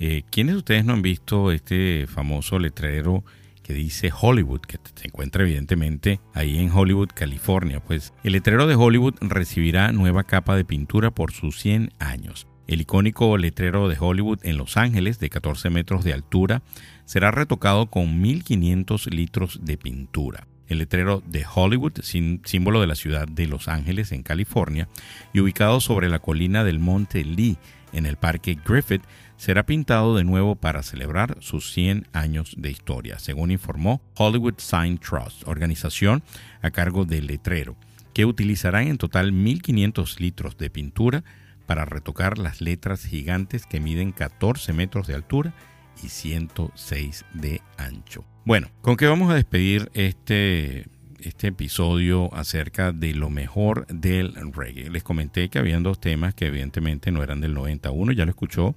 eh, 0.00 0.24
¿quiénes 0.30 0.54
de 0.54 0.58
ustedes 0.58 0.84
no 0.84 0.94
han 0.94 1.02
visto 1.02 1.52
este 1.52 2.08
famoso 2.08 2.58
letrero 2.58 3.22
que 3.70 3.76
dice 3.76 4.10
Hollywood, 4.20 4.62
que 4.62 4.78
se 4.96 5.06
encuentra 5.06 5.44
evidentemente 5.44 6.20
ahí 6.34 6.58
en 6.58 6.72
Hollywood, 6.72 7.10
California? 7.14 7.78
Pues 7.78 8.12
el 8.24 8.32
letrero 8.32 8.66
de 8.66 8.74
Hollywood 8.74 9.14
recibirá 9.20 9.92
nueva 9.92 10.24
capa 10.24 10.56
de 10.56 10.64
pintura 10.64 11.12
por 11.12 11.30
sus 11.30 11.60
100 11.60 11.92
años. 12.00 12.48
El 12.66 12.80
icónico 12.80 13.38
letrero 13.38 13.88
de 13.88 13.96
Hollywood 13.98 14.40
en 14.42 14.56
Los 14.56 14.76
Ángeles, 14.76 15.20
de 15.20 15.30
14 15.30 15.70
metros 15.70 16.02
de 16.02 16.12
altura, 16.12 16.62
será 17.04 17.30
retocado 17.30 17.86
con 17.86 18.20
1.500 18.20 19.08
litros 19.10 19.60
de 19.62 19.76
pintura. 19.76 20.48
El 20.66 20.78
letrero 20.78 21.22
de 21.24 21.46
Hollywood, 21.52 22.00
símbolo 22.02 22.80
de 22.80 22.86
la 22.88 22.96
ciudad 22.96 23.28
de 23.28 23.46
Los 23.46 23.68
Ángeles, 23.68 24.10
en 24.10 24.24
California, 24.24 24.88
y 25.32 25.38
ubicado 25.38 25.80
sobre 25.80 26.08
la 26.08 26.18
colina 26.18 26.64
del 26.64 26.80
Monte 26.80 27.24
Lee, 27.24 27.56
en 27.92 28.06
el 28.06 28.16
Parque 28.16 28.58
Griffith, 28.64 29.02
será 29.40 29.64
pintado 29.64 30.16
de 30.16 30.22
nuevo 30.22 30.54
para 30.54 30.82
celebrar 30.82 31.38
sus 31.40 31.72
100 31.72 32.08
años 32.12 32.54
de 32.58 32.70
historia, 32.70 33.18
según 33.18 33.50
informó 33.50 34.02
Hollywood 34.18 34.58
Sign 34.58 34.98
Trust, 34.98 35.48
organización 35.48 36.22
a 36.60 36.70
cargo 36.70 37.06
del 37.06 37.26
letrero, 37.26 37.74
que 38.12 38.26
utilizarán 38.26 38.88
en 38.88 38.98
total 38.98 39.32
1.500 39.32 40.20
litros 40.20 40.58
de 40.58 40.68
pintura 40.68 41.24
para 41.64 41.86
retocar 41.86 42.36
las 42.36 42.60
letras 42.60 43.06
gigantes 43.06 43.64
que 43.64 43.80
miden 43.80 44.12
14 44.12 44.74
metros 44.74 45.06
de 45.06 45.14
altura 45.14 45.54
y 46.02 46.10
106 46.10 47.24
de 47.32 47.62
ancho. 47.78 48.26
Bueno, 48.44 48.68
¿con 48.82 48.98
qué 48.98 49.06
vamos 49.06 49.30
a 49.30 49.34
despedir 49.36 49.90
este, 49.94 50.86
este 51.18 51.46
episodio 51.46 52.28
acerca 52.34 52.92
de 52.92 53.14
lo 53.14 53.30
mejor 53.30 53.86
del 53.86 54.34
reggae? 54.52 54.90
Les 54.90 55.02
comenté 55.02 55.48
que 55.48 55.58
habían 55.58 55.82
dos 55.82 55.98
temas 55.98 56.34
que 56.34 56.48
evidentemente 56.48 57.10
no 57.10 57.22
eran 57.22 57.40
del 57.40 57.54
91, 57.54 58.12
ya 58.12 58.26
lo 58.26 58.30
escuchó 58.32 58.74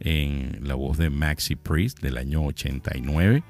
en 0.00 0.58
la 0.66 0.74
voz 0.74 0.98
de 0.98 1.10
Maxi 1.10 1.56
Priest 1.56 2.00
del 2.00 2.16
año 2.16 2.44
89. 2.44 3.42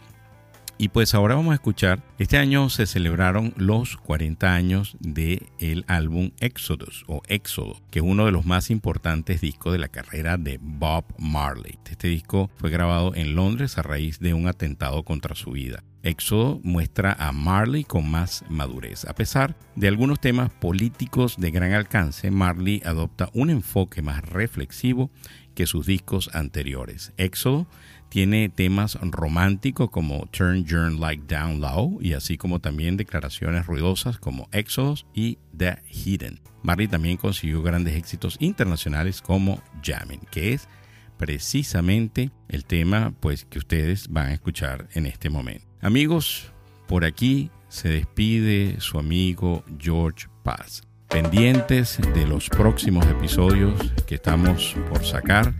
Y 0.83 0.89
pues 0.89 1.14
ahora 1.14 1.35
vamos 1.35 1.53
a 1.53 1.57
escuchar, 1.57 2.03
este 2.18 2.39
año 2.39 2.70
se 2.70 2.87
celebraron 2.87 3.53
los 3.59 3.99
40 3.99 4.55
años 4.55 4.97
del 4.99 5.47
el 5.59 5.85
álbum 5.89 6.31
Exodus 6.41 7.05
o 7.07 7.20
Éxodo, 7.28 7.83
que 7.91 7.99
es 7.99 8.05
uno 8.07 8.24
de 8.24 8.33
los 8.33 8.47
más 8.47 8.70
importantes 8.70 9.43
discos 9.43 9.74
de 9.74 9.78
la 9.78 9.89
carrera 9.89 10.39
de 10.39 10.59
Bob 10.59 11.05
Marley. 11.18 11.78
Este 11.85 12.09
disco 12.09 12.51
fue 12.57 12.70
grabado 12.70 13.14
en 13.14 13.35
Londres 13.35 13.76
a 13.76 13.83
raíz 13.83 14.20
de 14.20 14.33
un 14.33 14.49
atentado 14.49 15.03
contra 15.03 15.35
su 15.35 15.51
vida. 15.51 15.85
Éxodo 16.03 16.61
muestra 16.62 17.12
a 17.12 17.31
Marley 17.33 17.85
con 17.85 18.11
más 18.11 18.43
madurez. 18.49 19.05
A 19.05 19.14
pesar 19.14 19.57
de 19.76 19.87
algunos 19.87 20.18
temas 20.18 20.51
políticos 20.51 21.37
de 21.37 21.51
gran 21.51 21.74
alcance, 21.74 22.31
Marley 22.31 22.81
adopta 22.87 23.28
un 23.35 23.51
enfoque 23.51 24.01
más 24.01 24.24
reflexivo 24.24 25.11
que 25.55 25.66
sus 25.66 25.85
discos 25.85 26.31
anteriores. 26.33 27.12
Éxodo 27.18 27.66
tiene 28.11 28.49
temas 28.49 28.99
románticos 29.01 29.89
como 29.91 30.27
Turn 30.27 30.65
Your 30.65 30.93
Light 30.93 31.23
Down 31.23 31.61
Low 31.61 31.99
y 32.03 32.13
así 32.13 32.37
como 32.37 32.61
también 32.61 32.97
declaraciones 32.97 33.67
ruidosas 33.67 34.19
como 34.19 34.49
Exodus 34.53 35.07
y 35.15 35.39
The 35.57 35.79
Hidden. 35.89 36.41
Marley 36.63 36.89
también 36.89 37.17
consiguió 37.17 37.63
grandes 37.63 37.95
éxitos 37.95 38.37
internacionales 38.41 39.23
como 39.23 39.63
Jamming, 39.83 40.21
que 40.31 40.53
es 40.53 40.69
precisamente 41.17 42.31
el 42.49 42.65
tema 42.65 43.15
pues 43.21 43.45
que 43.45 43.59
ustedes 43.59 44.09
van 44.09 44.27
a 44.27 44.33
escuchar 44.35 44.89
en 44.95 45.07
este 45.07 45.31
momento. 45.31 45.67
Amigos, 45.81 46.53
por 46.89 47.05
aquí 47.05 47.51
se 47.69 47.89
despide 47.89 48.81
su 48.81 48.99
amigo 48.99 49.65
George 49.79 50.27
Paz. 50.43 50.83
Pendientes 51.09 51.99
de 52.15 52.27
los 52.27 52.49
próximos 52.49 53.07
episodios 53.07 53.93
que 54.07 54.17
estamos 54.17 54.77
por 54.89 55.05
sacar 55.05 55.55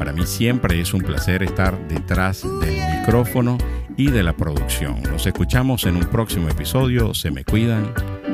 para 0.00 0.14
mí 0.14 0.24
siempre 0.24 0.80
es 0.80 0.94
un 0.94 1.02
placer 1.02 1.42
estar 1.42 1.78
detrás 1.86 2.42
del 2.42 3.00
micrófono 3.00 3.58
y 3.98 4.10
de 4.10 4.22
la 4.22 4.32
producción. 4.32 5.02
Nos 5.02 5.26
escuchamos 5.26 5.84
en 5.84 5.96
un 5.96 6.06
próximo 6.06 6.48
episodio. 6.48 7.12
Se 7.12 7.30
me 7.30 7.44
cuidan. 7.44 7.92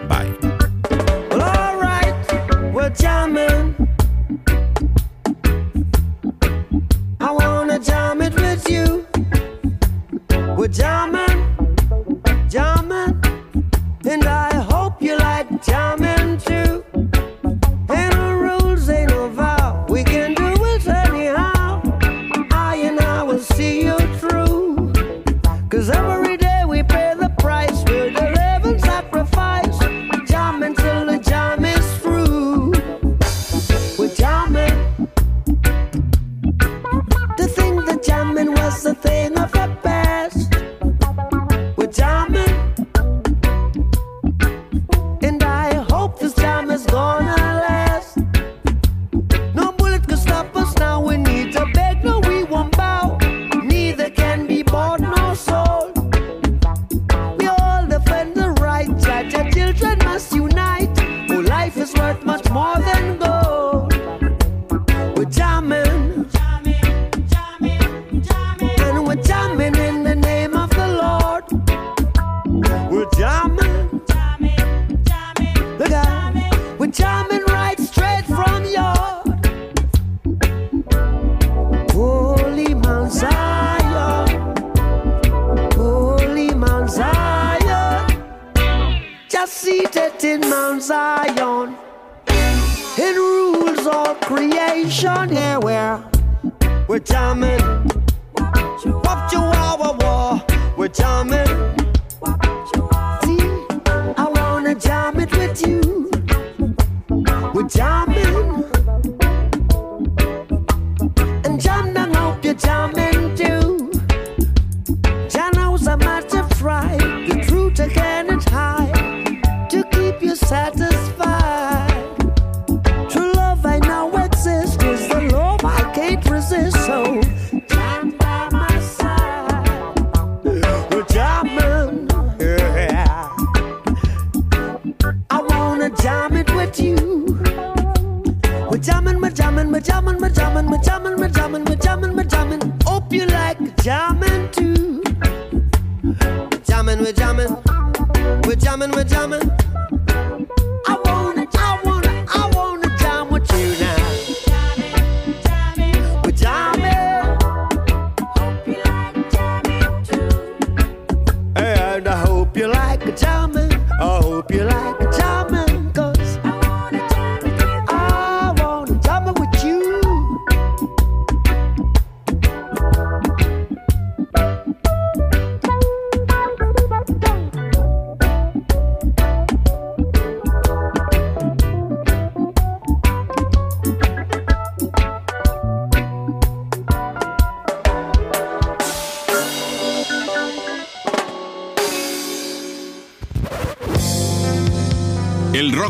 Bye. 0.08 0.56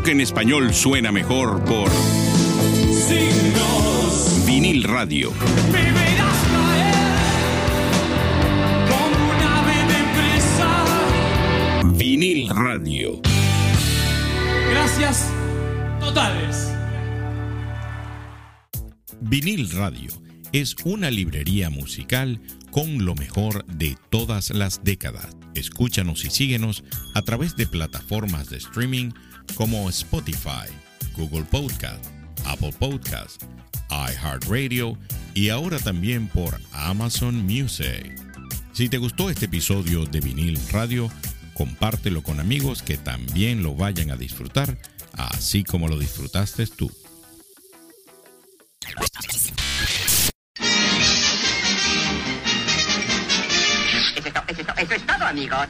En 0.09 0.21
español 0.21 0.73
suena 0.73 1.11
mejor 1.11 1.65
por 1.65 1.91
Vinil 4.47 4.85
Radio. 4.85 5.33
Vinil 11.97 12.49
Radio. 12.49 13.21
Gracias 14.71 15.29
totales. 15.99 16.73
Vinil 19.21 19.71
Radio 19.71 20.11
es 20.53 20.77
una 20.85 21.11
librería 21.11 21.71
musical 21.71 22.41
con 22.71 23.05
lo 23.05 23.15
mejor 23.15 23.65
de 23.67 23.97
todas 24.11 24.51
las 24.51 24.85
décadas. 24.85 25.37
Escúchanos 25.55 26.25
y 26.25 26.31
síguenos 26.31 26.85
a 27.15 27.23
través 27.23 27.57
de 27.57 27.67
plataformas 27.67 28.51
de 28.51 28.59
streaming 28.59 29.11
como 29.55 29.89
Spotify, 29.89 30.69
Google 31.17 31.45
Podcast, 31.45 32.05
Apple 32.45 32.73
Podcast, 32.79 33.43
iHeartRadio 33.91 34.99
y 35.35 35.51
ahora 35.51 35.79
también 35.79 36.29
por 36.29 36.61
Amazon 36.73 37.37
Music. 37.45 38.15
Si 38.73 38.89
te 38.89 38.99
gustó 38.99 39.31
este 39.31 39.47
episodio 39.47 40.05
de 40.05 40.21
Vinil 40.21 40.59
Radio, 40.71 41.11
compártelo 41.55 42.23
con 42.23 42.41
amigos 42.41 42.83
que 42.83 42.97
también 42.97 43.63
lo 43.63 43.75
vayan 43.75 44.11
a 44.11 44.17
disfrutar, 44.17 44.79
así 45.13 45.65
como 45.65 45.89
lo 45.89 45.99
disfrutaste 45.99 46.67
tú. 46.67 46.91
Eso 54.77 54.95
es, 54.95 55.07
todo, 55.07 55.25
amigos. 55.25 55.67